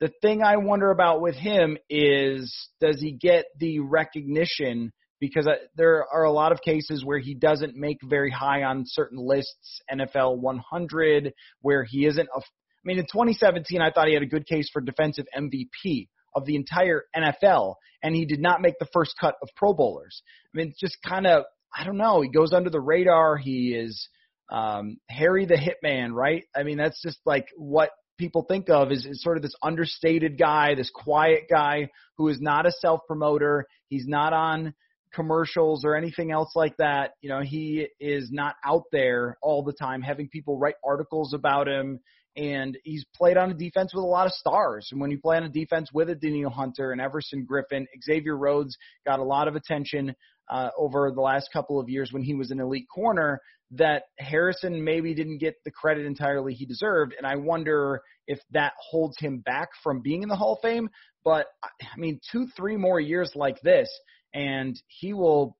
[0.00, 4.92] The thing I wonder about with him is does he get the recognition?
[5.18, 8.84] Because uh, there are a lot of cases where he doesn't make very high on
[8.84, 12.38] certain lists, NFL 100, where he isn't a.
[12.38, 16.44] I mean, in 2017, I thought he had a good case for defensive MVP of
[16.44, 20.22] the entire NFL, and he did not make the first cut of Pro Bowlers.
[20.54, 21.44] I mean, it's just kind of,
[21.76, 22.22] I don't know.
[22.22, 23.36] He goes under the radar.
[23.36, 24.08] He is
[24.50, 26.44] um, Harry the Hitman, right?
[26.54, 30.38] I mean, that's just like what people think of is, is sort of this understated
[30.38, 33.66] guy, this quiet guy who is not a self promoter.
[33.88, 34.72] He's not on
[35.12, 37.12] commercials or anything else like that.
[37.20, 41.68] You know, he is not out there all the time having people write articles about
[41.68, 42.00] him.
[42.36, 44.88] And he's played on a defense with a lot of stars.
[44.92, 48.36] And when you play on a defense with a Danielle Hunter and Everson Griffen, Xavier
[48.36, 50.14] Rhodes got a lot of attention
[50.50, 53.40] uh, over the last couple of years when he was an elite corner
[53.72, 57.14] that Harrison maybe didn't get the credit entirely he deserved.
[57.16, 60.88] And I wonder if that holds him back from being in the Hall of Fame.
[61.24, 63.88] But I mean, two, three more years like this,
[64.32, 65.56] and he will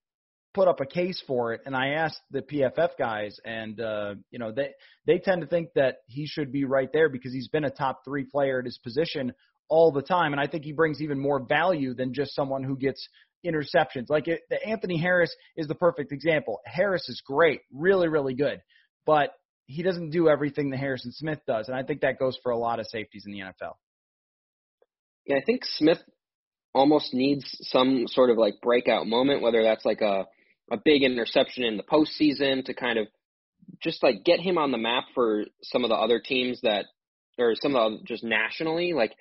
[0.56, 4.38] put up a case for it, and I asked the PFF guys, and uh, you
[4.38, 4.70] know they
[5.06, 8.04] they tend to think that he should be right there because he's been a top
[8.06, 9.34] three player at his position
[9.68, 12.76] all the time, and I think he brings even more value than just someone who
[12.76, 13.06] gets
[13.46, 14.08] interceptions.
[14.08, 16.60] Like it, the Anthony Harris is the perfect example.
[16.64, 18.60] Harris is great, really really good,
[19.04, 19.30] but
[19.66, 22.58] he doesn't do everything that Harrison Smith does, and I think that goes for a
[22.58, 23.74] lot of safeties in the NFL.
[25.26, 25.98] Yeah, I think Smith
[26.72, 30.26] almost needs some sort of like breakout moment, whether that's like a
[30.70, 33.06] a big interception in the postseason to kind of
[33.80, 36.86] just like get him on the map for some of the other teams that
[37.38, 39.14] or some of the just nationally like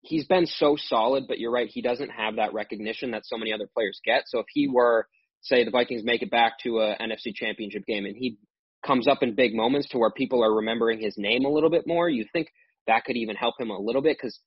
[0.00, 3.52] he's been so solid but you're right he doesn't have that recognition that so many
[3.52, 5.06] other players get so if he were
[5.40, 8.38] say the Vikings make it back to a NFC championship game and he
[8.84, 11.86] comes up in big moments to where people are remembering his name a little bit
[11.86, 12.48] more you think
[12.86, 14.40] that could even help him a little bit cuz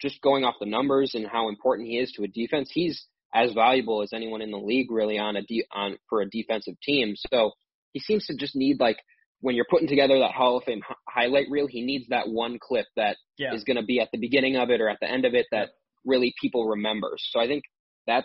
[0.00, 3.52] just going off the numbers and how important he is to a defense he's as
[3.52, 7.14] valuable as anyone in the league really on a de- on for a defensive team.
[7.16, 7.52] So
[7.92, 8.98] he seems to just need like
[9.42, 12.58] when you're putting together that Hall of Fame h- highlight reel, he needs that one
[12.60, 13.54] clip that yeah.
[13.54, 15.46] is going to be at the beginning of it or at the end of it
[15.50, 15.70] that
[16.04, 17.10] really people remember.
[17.18, 17.64] So I think
[18.06, 18.24] that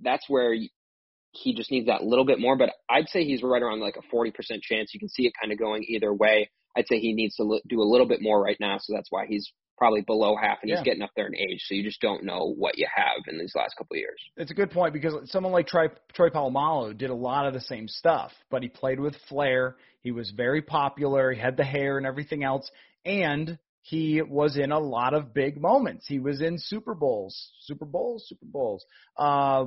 [0.00, 0.54] that's where
[1.32, 2.56] he just needs that little bit more.
[2.56, 4.32] But I'd say he's right around like a 40%
[4.62, 4.92] chance.
[4.92, 6.50] You can see it kind of going either way.
[6.76, 8.78] I'd say he needs to do a little bit more right now.
[8.80, 9.50] So that's why he's
[9.80, 10.76] probably below half, and yeah.
[10.76, 11.64] he's getting up there in age.
[11.64, 14.20] So you just don't know what you have in these last couple of years.
[14.36, 17.62] It's a good point because someone like Troy, Troy Polamalu did a lot of the
[17.62, 19.76] same stuff, but he played with flair.
[20.02, 21.32] He was very popular.
[21.32, 22.70] He had the hair and everything else,
[23.06, 26.06] and he was in a lot of big moments.
[26.06, 28.84] He was in Super Bowls, Super Bowls, Super Bowls.
[29.18, 29.64] Uh,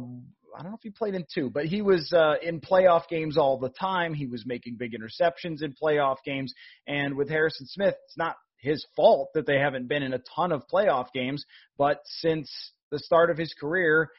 [0.55, 3.35] I don't know if he played in two, but he was uh, in playoff games
[3.35, 4.13] all the time.
[4.13, 6.53] He was making big interceptions in playoff games.
[6.85, 10.51] And with Harrison Smith, it's not his fault that they haven't been in a ton
[10.51, 11.45] of playoff games.
[11.77, 12.49] But since
[12.91, 14.09] the start of his career,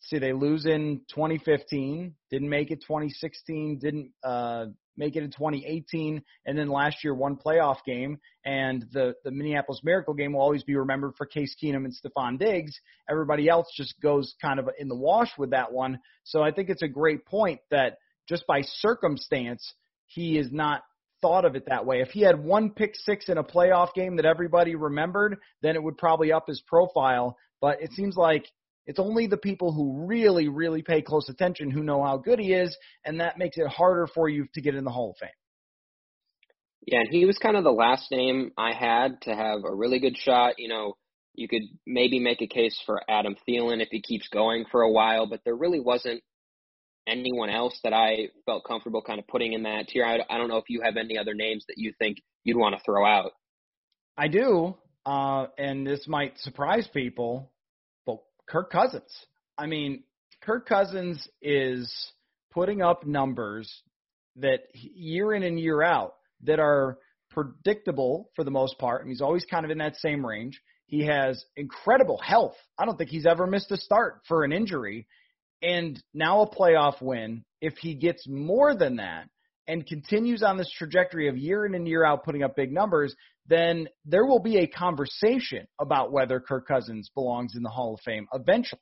[0.00, 6.20] see, they lose in 2015, didn't make it 2016, didn't uh, make it in 2018,
[6.44, 8.18] and then last year one playoff game.
[8.44, 12.38] And the the Minneapolis Miracle game will always be remembered for Case Keenum and Stefon
[12.38, 12.72] Diggs.
[13.08, 16.00] Everybody else just goes kind of in the wash with that one.
[16.24, 17.98] So I think it's a great point that
[18.28, 19.74] just by circumstance,
[20.06, 20.82] he is not
[21.22, 22.00] thought of it that way.
[22.00, 25.82] If he had one pick six in a playoff game that everybody remembered, then it
[25.82, 27.36] would probably up his profile.
[27.60, 28.46] But it seems like
[28.86, 32.52] it's only the people who really, really pay close attention who know how good he
[32.52, 35.30] is, and that makes it harder for you to get in the Hall of Fame.
[36.86, 40.00] Yeah, and he was kind of the last name I had to have a really
[40.00, 40.54] good shot.
[40.58, 40.94] You know,
[41.34, 44.90] you could maybe make a case for Adam Thielen if he keeps going for a
[44.90, 46.22] while, but there really wasn't
[47.06, 50.04] anyone else that I felt comfortable kind of putting in that tier.
[50.04, 52.76] I, I don't know if you have any other names that you think you'd want
[52.76, 53.32] to throw out.
[54.16, 54.76] I do,
[55.06, 57.50] uh, and this might surprise people,
[58.06, 59.10] but Kirk Cousins.
[59.56, 60.04] I mean,
[60.42, 61.92] Kirk Cousins is
[62.52, 63.72] putting up numbers
[64.36, 66.98] that year in and year out that are
[67.30, 69.02] predictable for the most part.
[69.02, 70.60] And he's always kind of in that same range.
[70.86, 72.56] He has incredible health.
[72.78, 75.06] I don't think he's ever missed a start for an injury
[75.62, 77.44] and now a playoff win.
[77.60, 79.28] If he gets more than that
[79.68, 83.14] and continues on this trajectory of year in and year out putting up big numbers,
[83.46, 88.00] then there will be a conversation about whether Kirk Cousins belongs in the Hall of
[88.00, 88.80] Fame eventually.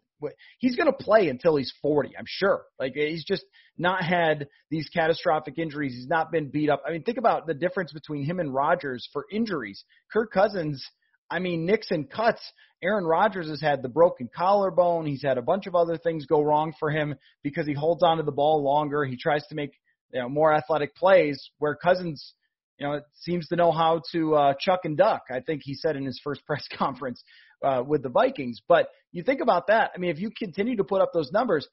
[0.59, 2.63] He's going to play until he's 40, I'm sure.
[2.79, 3.45] Like he's just
[3.79, 5.95] not had these catastrophic injuries.
[5.95, 6.83] He's not been beat up.
[6.87, 9.83] I mean, think about the difference between him and Rodgers for injuries.
[10.13, 10.87] Kirk Cousins
[11.31, 12.41] I mean, Nixon cuts.
[12.83, 15.07] Aaron Rodgers has had the broken collarbone.
[15.07, 18.23] He's had a bunch of other things go wrong for him because he holds onto
[18.23, 19.05] the ball longer.
[19.05, 19.73] He tries to make
[20.13, 21.51] you know more athletic plays.
[21.59, 22.35] Where Cousins,
[22.79, 25.25] you know, seems to know how to uh, chuck and duck.
[25.31, 27.23] I think he said in his first press conference
[27.63, 28.61] uh, with the Vikings.
[28.67, 29.91] But you think about that.
[29.95, 31.69] I mean, if you continue to put up those numbers,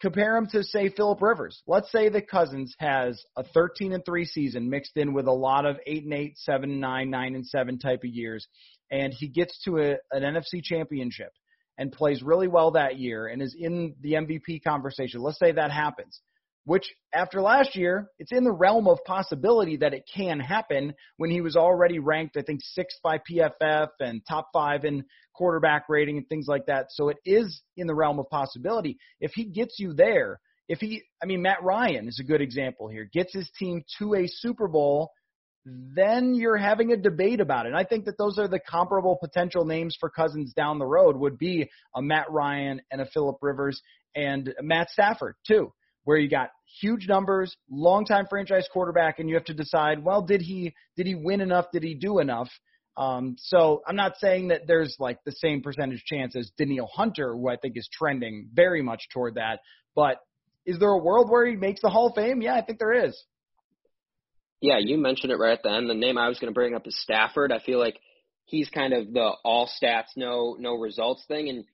[0.00, 1.62] compare him to say Philip Rivers.
[1.66, 5.66] Let's say that Cousins has a 13 and 3 season mixed in with a lot
[5.66, 8.48] of 8 and 8, 7 and 9, 9 and 7 type of years
[8.90, 11.32] and he gets to a, an NFC championship
[11.78, 15.22] and plays really well that year and is in the MVP conversation.
[15.22, 16.20] Let's say that happens.
[16.64, 21.30] Which after last year, it's in the realm of possibility that it can happen when
[21.30, 26.18] he was already ranked, I think, sixth by PFF and top five in quarterback rating
[26.18, 26.88] and things like that.
[26.90, 28.98] So it is in the realm of possibility.
[29.20, 30.38] If he gets you there,
[30.68, 34.14] if he, I mean, Matt Ryan is a good example here, gets his team to
[34.14, 35.10] a Super Bowl
[35.64, 37.70] then you're having a debate about it.
[37.70, 41.16] And I think that those are the comparable potential names for Cousins down the road
[41.16, 43.80] would be a Matt Ryan and a Philip Rivers
[44.14, 45.72] and Matt Stafford too,
[46.04, 46.50] where you got
[46.80, 51.14] huge numbers, longtime franchise quarterback, and you have to decide, well, did he did he
[51.14, 51.66] win enough?
[51.72, 52.48] Did he do enough?
[52.96, 57.34] Um, so I'm not saying that there's like the same percentage chance as Danielle Hunter,
[57.34, 59.60] who I think is trending very much toward that,
[59.94, 60.20] but
[60.66, 62.42] is there a world where he makes the Hall of Fame?
[62.42, 63.16] Yeah, I think there is.
[64.60, 65.88] Yeah, you mentioned it right at the end.
[65.88, 67.52] The name I was going to bring up is Stafford.
[67.52, 67.98] I feel like
[68.44, 71.48] he's kind of the all stats, no no results thing.
[71.48, 71.64] And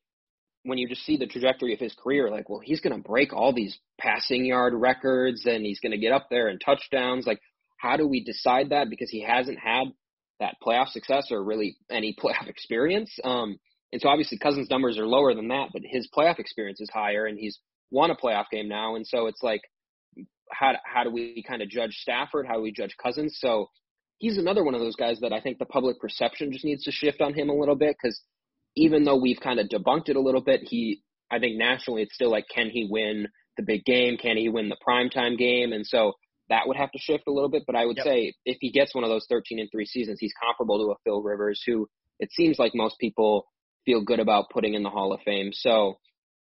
[0.62, 3.32] when you just see the trajectory of his career, like, well, he's going to break
[3.32, 7.26] all these passing yard records and he's going to get up there in touchdowns.
[7.26, 7.41] Like,
[7.78, 8.91] how do we decide that?
[8.91, 9.84] Because he hasn't had
[10.41, 13.16] that playoff success or really any playoff experience.
[13.24, 13.59] Um,
[13.93, 17.26] and so obviously Cousins' numbers are lower than that, but his playoff experience is higher,
[17.26, 17.59] and he's
[17.91, 18.97] won a playoff game now.
[18.97, 19.62] And so it's like,
[20.51, 22.47] how how do we kind of judge Stafford?
[22.47, 23.38] How do we judge Cousins?
[23.40, 23.68] So
[24.18, 26.92] he's another one of those guys that I think the public perception just needs to
[26.92, 28.20] shift on him a little bit because
[28.76, 32.14] even though we've kind of debunked it a little bit, he I think nationally it's
[32.14, 34.16] still like, can he win the big game?
[34.16, 35.72] Can he win the primetime game?
[35.72, 36.12] And so
[36.49, 37.64] that would have to shift a little bit.
[37.66, 38.07] But I would yep.
[38.07, 40.97] say if he gets one of those 13 and three seasons, he's comparable to a
[41.05, 41.88] Phil Rivers, who
[42.20, 43.47] it seems like most people
[43.84, 45.51] feel good about putting in the Hall of Fame.
[45.53, 45.99] So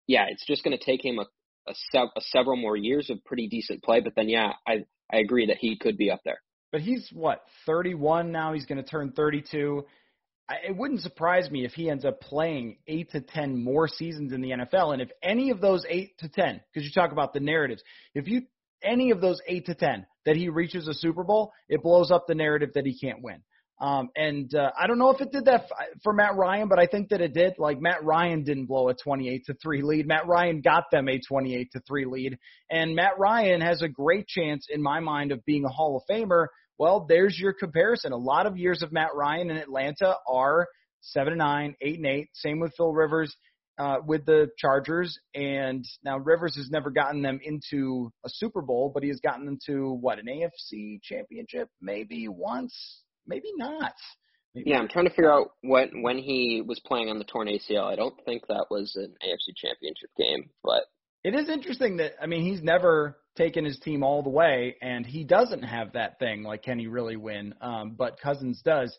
[0.06, 1.26] yeah, it's just going to take him a,
[1.66, 4.00] a, sev- a several more years of pretty decent play.
[4.00, 6.38] But then yeah, I I agree that he could be up there.
[6.72, 8.52] But he's what 31 now.
[8.52, 9.84] He's going to turn 32.
[10.48, 14.32] I, It wouldn't surprise me if he ends up playing eight to ten more seasons
[14.32, 14.92] in the NFL.
[14.92, 17.82] And if any of those eight to ten, because you talk about the narratives,
[18.14, 18.42] if you
[18.82, 22.26] any of those eight to ten that he reaches a Super Bowl, it blows up
[22.26, 23.42] the narrative that he can't win.
[23.80, 26.78] Um, and uh, I don't know if it did that f- for Matt Ryan, but
[26.78, 27.54] I think that it did.
[27.58, 30.06] Like Matt Ryan didn't blow a 28 to three lead.
[30.06, 32.38] Matt Ryan got them a 28 to three lead,
[32.70, 36.02] and Matt Ryan has a great chance in my mind of being a Hall of
[36.08, 36.46] Famer.
[36.78, 38.12] Well, there's your comparison.
[38.12, 40.68] A lot of years of Matt Ryan in Atlanta are
[41.00, 42.28] seven and nine, eight and eight.
[42.34, 43.36] Same with Phil Rivers
[43.78, 48.90] uh, with the Chargers, and now Rivers has never gotten them into a Super Bowl,
[48.92, 53.94] but he has gotten them to what an AFC Championship, maybe once, maybe not.
[54.54, 57.48] Maybe yeah, I'm trying to figure out what when he was playing on the torn
[57.48, 57.84] ACL.
[57.84, 60.84] I don't think that was an AFC Championship game, but
[61.24, 65.04] it is interesting that I mean he's never taken his team all the way, and
[65.04, 67.54] he doesn't have that thing like can he really win?
[67.60, 68.96] Um, but Cousins does.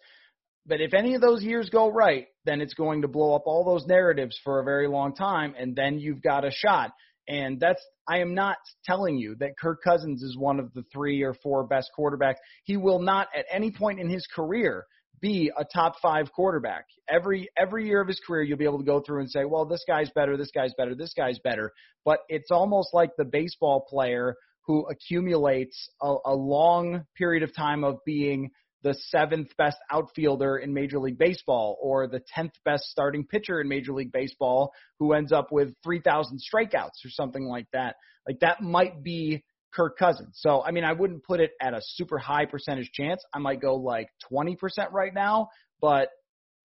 [0.68, 3.64] But if any of those years go right, then it's going to blow up all
[3.64, 6.92] those narratives for a very long time, and then you've got a shot.
[7.28, 11.24] And that's I am not telling you that Kirk Cousins is one of the three
[11.24, 12.36] or four best quarterbacks.
[12.64, 14.86] He will not at any point in his career
[15.22, 16.86] be a top five quarterback.
[17.10, 19.66] Every every year of his career, you'll be able to go through and say, well,
[19.66, 21.72] this guy's better, this guy's better, this guy's better.
[22.04, 24.36] But it's almost like the baseball player
[24.68, 28.50] who accumulates a, a long period of time of being
[28.86, 33.68] the seventh best outfielder in Major League Baseball or the 10th best starting pitcher in
[33.68, 37.96] Major League Baseball who ends up with 3,000 strikeouts or something like that.
[38.28, 40.38] Like that might be Kirk Cousins.
[40.40, 43.24] So, I mean, I wouldn't put it at a super high percentage chance.
[43.34, 44.56] I might go like 20%
[44.92, 45.50] right now,
[45.82, 46.10] but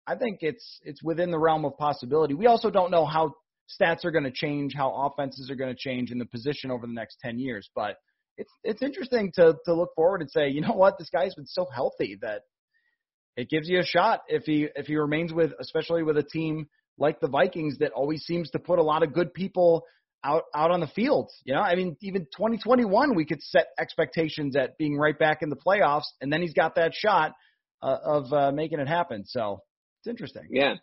[0.07, 2.35] I think it's it's within the realm of possibility.
[2.35, 3.33] We also don't know how
[3.81, 6.87] stats are going to change, how offenses are going to change in the position over
[6.87, 7.97] the next 10 years, but
[8.41, 11.47] it's it's interesting to to look forward and say, you know what, this guy's been
[11.47, 12.43] so healthy that
[13.37, 16.67] it gives you a shot if he if he remains with, especially with a team
[16.99, 19.85] like the Vikings that always seems to put a lot of good people
[20.25, 21.31] out out on the field.
[21.45, 25.51] You know, I mean, even 2021 we could set expectations at being right back in
[25.51, 27.33] the playoffs, and then he's got that shot
[27.83, 29.25] uh, of uh, making it happen.
[29.27, 29.63] So
[30.01, 30.49] it's interesting.
[30.51, 30.77] Yeah,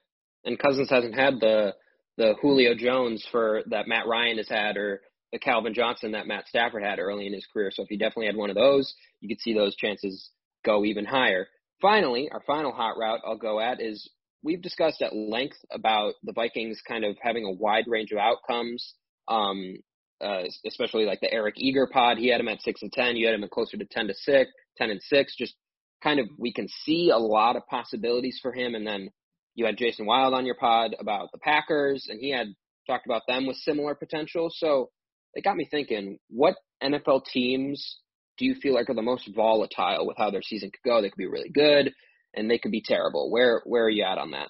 [0.45, 1.74] and Cousins hasn't had the
[2.18, 5.01] the Julio Jones for that Matt Ryan has had, or
[5.32, 7.71] the Calvin Johnson that Matt Stafford had early in his career.
[7.71, 10.30] So if he definitely had one of those, you could see those chances
[10.65, 11.47] go even higher.
[11.82, 14.09] Finally, our final hot route I'll go at is
[14.43, 18.93] we've discussed at length about the Vikings kind of having a wide range of outcomes.
[19.28, 19.78] Um,
[20.19, 23.15] uh, especially like the Eric Eager pod, he had him at six and ten.
[23.15, 25.36] You had him at closer to ten to six, ten and six.
[25.36, 25.53] Just
[26.01, 28.73] kind of we can see a lot of possibilities for him.
[28.73, 29.11] And then
[29.53, 32.47] you had Jason Wilde on your pod about the Packers, and he had
[32.88, 34.49] talked about them with similar potential.
[34.51, 34.89] So
[35.38, 38.00] it got me thinking, what NFL teams
[38.38, 41.02] do you feel like are the most volatile with how their season could go?
[41.02, 41.94] They could be really good
[42.34, 43.30] and they could be terrible.
[43.30, 44.50] Where where are you at on that?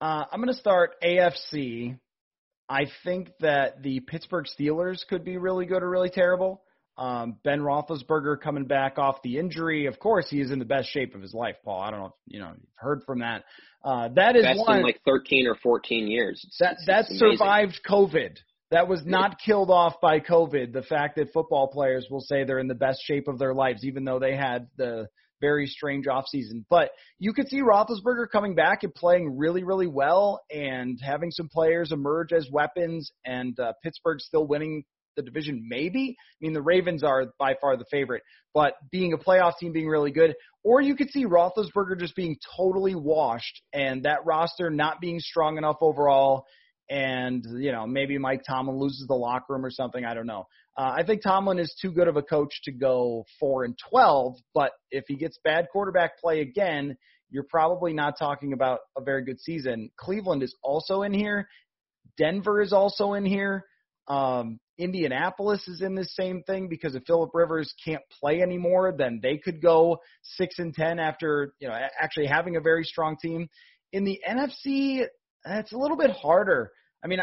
[0.00, 1.98] Uh, I'm going to start AFC.
[2.68, 6.62] I think that the Pittsburgh Steelers could be really good or really terrible.
[6.96, 9.86] Um, ben Roethlisberger coming back off the injury.
[9.86, 11.80] Of course, he is in the best shape of his life, Paul.
[11.80, 13.44] I don't know if you know you've heard from that.
[13.82, 16.42] Uh, that is best one in like 13 or 14 years.
[16.46, 18.36] It's, that that survived COVID.
[18.70, 20.72] That was not killed off by COVID.
[20.72, 23.84] The fact that football players will say they're in the best shape of their lives,
[23.84, 25.08] even though they had the
[25.40, 26.64] very strange offseason.
[26.68, 31.48] But you could see Roethlisberger coming back and playing really, really well and having some
[31.48, 34.84] players emerge as weapons and uh, Pittsburgh still winning
[35.16, 36.14] the division, maybe.
[36.18, 38.22] I mean, the Ravens are by far the favorite,
[38.54, 40.34] but being a playoff team being really good.
[40.62, 45.58] Or you could see Roethlisberger just being totally washed and that roster not being strong
[45.58, 46.44] enough overall
[46.90, 50.04] and you know maybe Mike Tomlin loses the locker room or something.
[50.04, 50.46] I don't know.
[50.76, 54.34] Uh, I think Tomlin is too good of a coach to go four and twelve,
[54.52, 56.96] but if he gets bad quarterback play again,
[57.30, 59.90] you're probably not talking about a very good season.
[59.96, 61.48] Cleveland is also in here.
[62.18, 63.64] Denver is also in here.
[64.08, 69.20] Um, Indianapolis is in this same thing because if Philip Rivers can't play anymore, then
[69.22, 73.48] they could go six and ten after you know actually having a very strong team.
[73.92, 75.04] In the NFC,
[75.44, 76.70] it's a little bit harder.
[77.04, 77.20] I mean,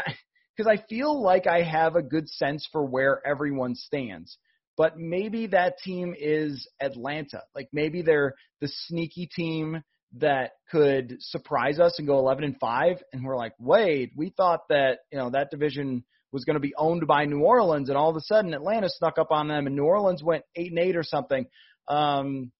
[0.56, 4.38] because I, I feel like I have a good sense for where everyone stands,
[4.76, 7.42] but maybe that team is Atlanta.
[7.54, 9.82] Like maybe they're the sneaky team
[10.16, 14.60] that could surprise us and go 11 and 5 and we're like, "Wait, we thought
[14.70, 18.10] that, you know, that division was going to be owned by New Orleans, and all
[18.10, 20.96] of a sudden Atlanta snuck up on them, and New Orleans went eight and eight
[20.96, 21.46] or something.
[21.88, 22.52] Um,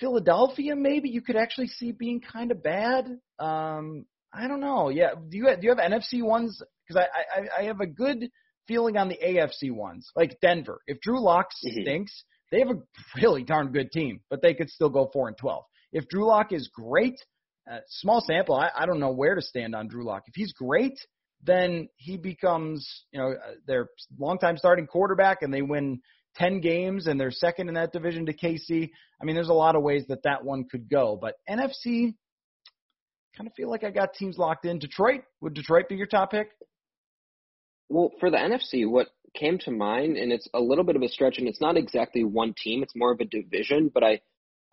[0.00, 3.06] Philadelphia, maybe you could actually see being kind of bad.
[3.38, 4.88] Um, I don't know.
[4.90, 6.60] Yeah, do you do you have NFC ones?
[6.86, 8.28] Because I, I I have a good
[8.68, 10.80] feeling on the AFC ones, like Denver.
[10.86, 11.82] If Drew Lock Mhm.
[11.82, 12.82] stinks, they have a
[13.20, 15.64] really darn good team, but they could still go four and twelve.
[15.92, 17.14] If Drew Lock is great,
[17.70, 20.24] uh, small sample, I, I don't know where to stand on Drew Lock.
[20.26, 20.98] If he's great,
[21.42, 26.00] then he becomes, you know, uh, their longtime starting quarterback, and they win
[26.34, 28.90] ten games, and they're second in that division to KC.
[29.20, 32.14] I mean, there's a lot of ways that that one could go, but NFC,
[33.36, 34.78] kind of feel like I got teams locked in.
[34.78, 36.50] Detroit would Detroit be your top pick?
[37.88, 41.08] Well, for the NFC, what came to mind, and it's a little bit of a
[41.08, 43.90] stretch, and it's not exactly one team; it's more of a division.
[43.92, 44.20] But I,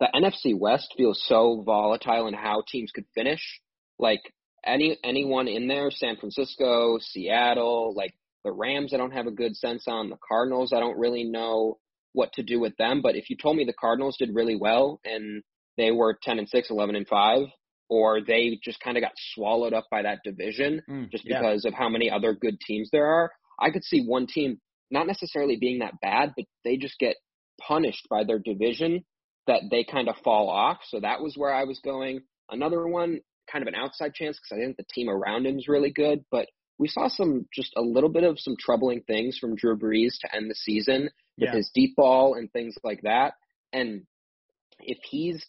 [0.00, 3.60] the NFC West feels so volatile in how teams could finish.
[3.98, 4.22] Like
[4.64, 9.56] any anyone in there, San Francisco, Seattle, like the Rams, I don't have a good
[9.56, 10.10] sense on.
[10.10, 11.78] The Cardinals, I don't really know
[12.12, 13.00] what to do with them.
[13.02, 15.42] But if you told me the Cardinals did really well and
[15.76, 17.46] they were 10 and 6, 11 and 5,
[17.88, 21.38] or they just kind of got swallowed up by that division Mm, just yeah.
[21.40, 24.60] because of how many other good teams there are, I could see one team
[24.90, 27.16] not necessarily being that bad, but they just get
[27.60, 29.04] punished by their division
[29.46, 30.78] that they kind of fall off.
[30.88, 32.20] So that was where I was going.
[32.50, 33.20] Another one,
[33.50, 36.24] kind of an outside chance because I think the team around him is really good,
[36.30, 40.18] but we saw some just a little bit of some troubling things from Drew Brees
[40.20, 41.56] to end the season with Yeah.
[41.56, 43.34] his deep ball and things like that.
[43.72, 44.06] And
[44.80, 45.44] if he's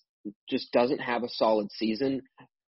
[0.50, 2.22] just doesn't have a solid season,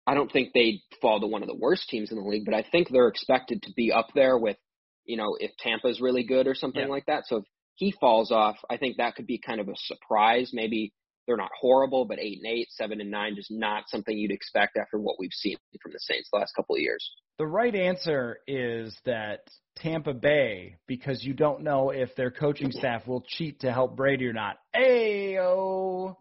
[0.06, 2.54] I don't think they'd fall to one of the worst teams in the league, but
[2.54, 4.56] I think they're expected to be up there with,
[5.04, 6.88] you know, if Tampa's really good or something Yeah.
[6.88, 7.26] like that.
[7.26, 7.44] So if
[7.76, 10.50] he falls off, I think that could be kind of a surprise.
[10.52, 10.92] Maybe
[11.26, 14.76] they're not horrible, but eight and eight, seven and nine, just not something you'd expect
[14.76, 17.08] after what we've seen from the Saints the last couple of years.
[17.38, 19.40] The right answer is that
[19.76, 24.26] Tampa Bay, because you don't know if their coaching staff will cheat to help Brady
[24.26, 24.58] or not.
[24.74, 26.16] Ayo.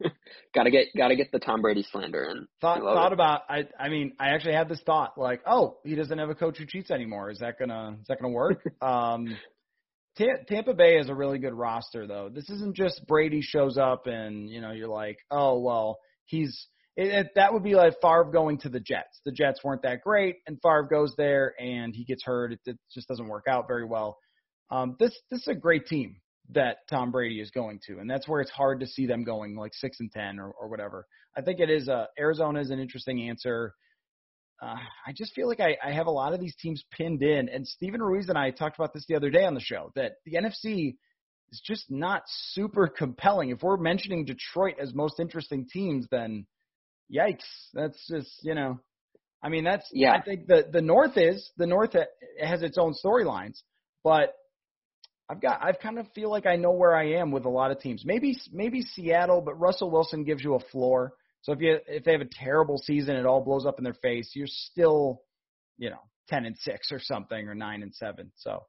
[0.54, 2.46] Gotta get gotta get the Tom Brady slander in.
[2.60, 3.14] Thought thought it.
[3.14, 6.34] about I I mean I actually had this thought like oh he doesn't have a
[6.34, 7.30] coach who cheats anymore.
[7.30, 8.62] Is that gonna is that gonna work?
[8.82, 9.36] Um
[10.18, 12.30] Ta- Tampa Bay is a really good roster though.
[12.32, 17.08] This isn't just Brady shows up and you know you're like oh well he's it,
[17.08, 19.20] it, that would be like Favre going to the Jets.
[19.26, 22.52] The Jets weren't that great and Favre goes there and he gets hurt.
[22.52, 24.16] It, it just doesn't work out very well.
[24.70, 26.16] Um this this is a great team
[26.52, 29.56] that Tom Brady is going to, and that's where it's hard to see them going
[29.56, 31.06] like six and ten or, or whatever.
[31.36, 31.88] I think it is.
[31.88, 33.74] Uh, Arizona is an interesting answer.
[34.62, 34.76] Uh,
[35.06, 37.66] I just feel like I, I have a lot of these teams pinned in, and
[37.66, 40.34] Stephen Ruiz and I talked about this the other day on the show that the
[40.34, 40.96] NFC
[41.50, 43.50] is just not super compelling.
[43.50, 46.46] If we're mentioning Detroit as most interesting teams, then
[47.14, 47.44] yikes,
[47.74, 48.80] that's just you know.
[49.42, 50.12] I mean, that's Yeah.
[50.12, 51.94] I think the the North is the North
[52.42, 53.58] has its own storylines,
[54.02, 54.32] but
[55.28, 57.70] I've got I've kind of feel like I know where I am with a lot
[57.70, 58.04] of teams.
[58.04, 61.14] Maybe maybe Seattle, but Russell Wilson gives you a floor.
[61.42, 63.94] So if you if they have a terrible season, it all blows up in their
[63.94, 64.30] face.
[64.34, 65.22] You're still,
[65.78, 68.30] you know, ten and six or something, or nine and seven.
[68.36, 68.64] So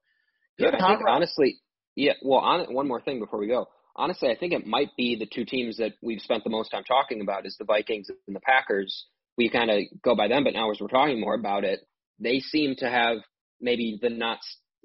[0.57, 1.57] Yeah, I think honestly,
[1.95, 2.13] yeah.
[2.23, 3.67] Well, on one more thing before we go.
[3.95, 6.83] Honestly, I think it might be the two teams that we've spent the most time
[6.83, 9.07] talking about is the Vikings and the Packers.
[9.39, 11.79] We kind of go by them, but now as we're talking more about it,
[12.19, 13.17] they seem to have
[13.59, 14.39] maybe the not.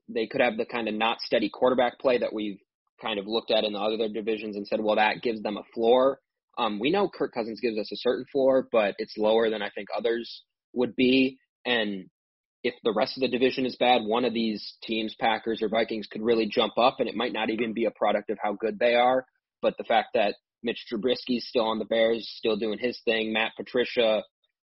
[0.09, 2.59] They could have the kind of not steady quarterback play that we've
[3.00, 5.64] kind of looked at in the other divisions and said, well, that gives them a
[5.74, 6.20] floor.
[6.59, 9.70] Um, we know Kirk Cousins gives us a certain floor, but it's lower than I
[9.70, 10.42] think others
[10.74, 11.38] would be.
[11.64, 12.07] And
[12.62, 16.07] if the rest of the division is bad, one of these teams, Packers or Vikings,
[16.07, 18.78] could really jump up, and it might not even be a product of how good
[18.78, 19.24] they are,
[19.61, 23.53] but the fact that Mitch Trubisky's still on the Bears, still doing his thing, Matt
[23.57, 24.22] Patricia,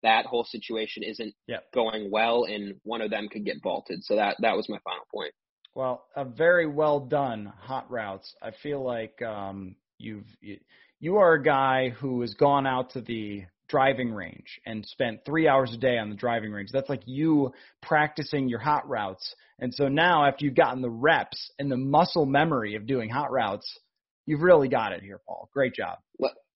[0.05, 1.73] that whole situation isn't Yep.
[1.73, 4.05] going well, and one of them could get vaulted.
[4.05, 5.33] So that that was my final point.
[5.75, 8.33] Well, a very well done hot routes.
[8.41, 10.59] I feel like um, you've you,
[11.01, 15.49] you are a guy who has gone out to the driving range and spent three
[15.49, 16.71] hours a day on the driving range.
[16.73, 17.53] That's like you
[17.83, 19.35] practicing your hot routes.
[19.59, 23.33] And so now, after you've gotten the reps and the muscle memory of doing hot
[23.33, 23.79] routes,
[24.27, 25.49] you've really got it here, Paul.
[25.53, 25.99] Great job.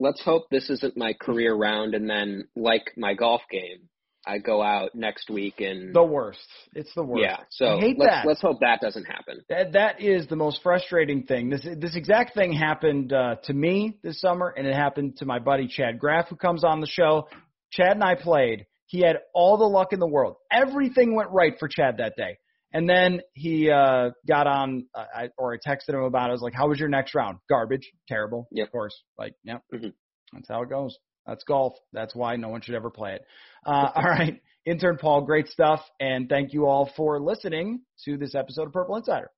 [0.01, 3.89] Let's hope this isn't my career round, and then like my golf game,
[4.27, 6.47] I go out next week and the worst.
[6.75, 7.23] It's the worst.
[7.23, 7.39] Yeah.
[7.51, 8.27] So I hate let's that.
[8.27, 9.41] let's hope that doesn't happen.
[9.49, 11.49] That that is the most frustrating thing.
[11.49, 15.39] This this exact thing happened uh, to me this summer, and it happened to my
[15.39, 17.29] buddy Chad Graff, who comes on the show.
[17.73, 18.67] Chad and I played.
[18.87, 20.37] He had all the luck in the world.
[20.51, 22.39] Everything went right for Chad that day.
[22.73, 26.31] And then he uh got on, uh, I, or I texted him about it.
[26.31, 27.39] I was like, "How was your next round?
[27.49, 28.67] Garbage, terrible." Yep.
[28.67, 29.63] Of course, like, yep.
[29.73, 29.93] Mhm.
[30.33, 30.97] That's how it goes.
[31.27, 31.75] That's golf.
[31.93, 33.23] That's why no one should ever play it.
[33.67, 38.35] Uh, all right, intern Paul, great stuff, and thank you all for listening to this
[38.35, 39.31] episode of Purple Insider.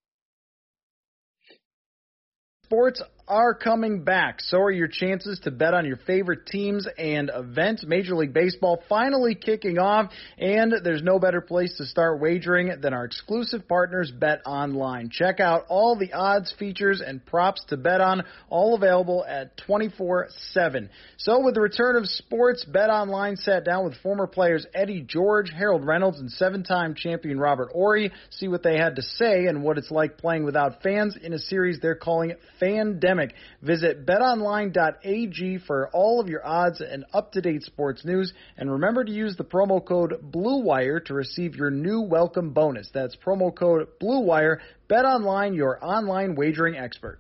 [2.65, 4.41] Sports are coming back.
[4.41, 7.85] So are your chances to bet on your favorite teams and events.
[7.87, 12.93] Major League Baseball finally kicking off, and there's no better place to start wagering than
[12.93, 15.11] our exclusive partners, Bet Online.
[15.11, 20.91] Check out all the odds, features, and props to bet on, all available at 24/7.
[21.17, 25.51] So, with the return of sports, Bet Online sat down with former players Eddie George,
[25.51, 28.11] Harold Reynolds, and seven-time champion Robert Horry.
[28.31, 31.39] See what they had to say and what it's like playing without fans in a
[31.39, 33.20] series they're calling Fandemic.
[33.63, 38.33] Visit betonline.ag for all of your odds and up-to-date sports news.
[38.57, 42.89] And remember to use the promo code BLUEWIRE to receive your new welcome bonus.
[42.95, 44.61] That's promo code BLUEWIRE.
[44.89, 47.19] BetOnline, your online wagering expert.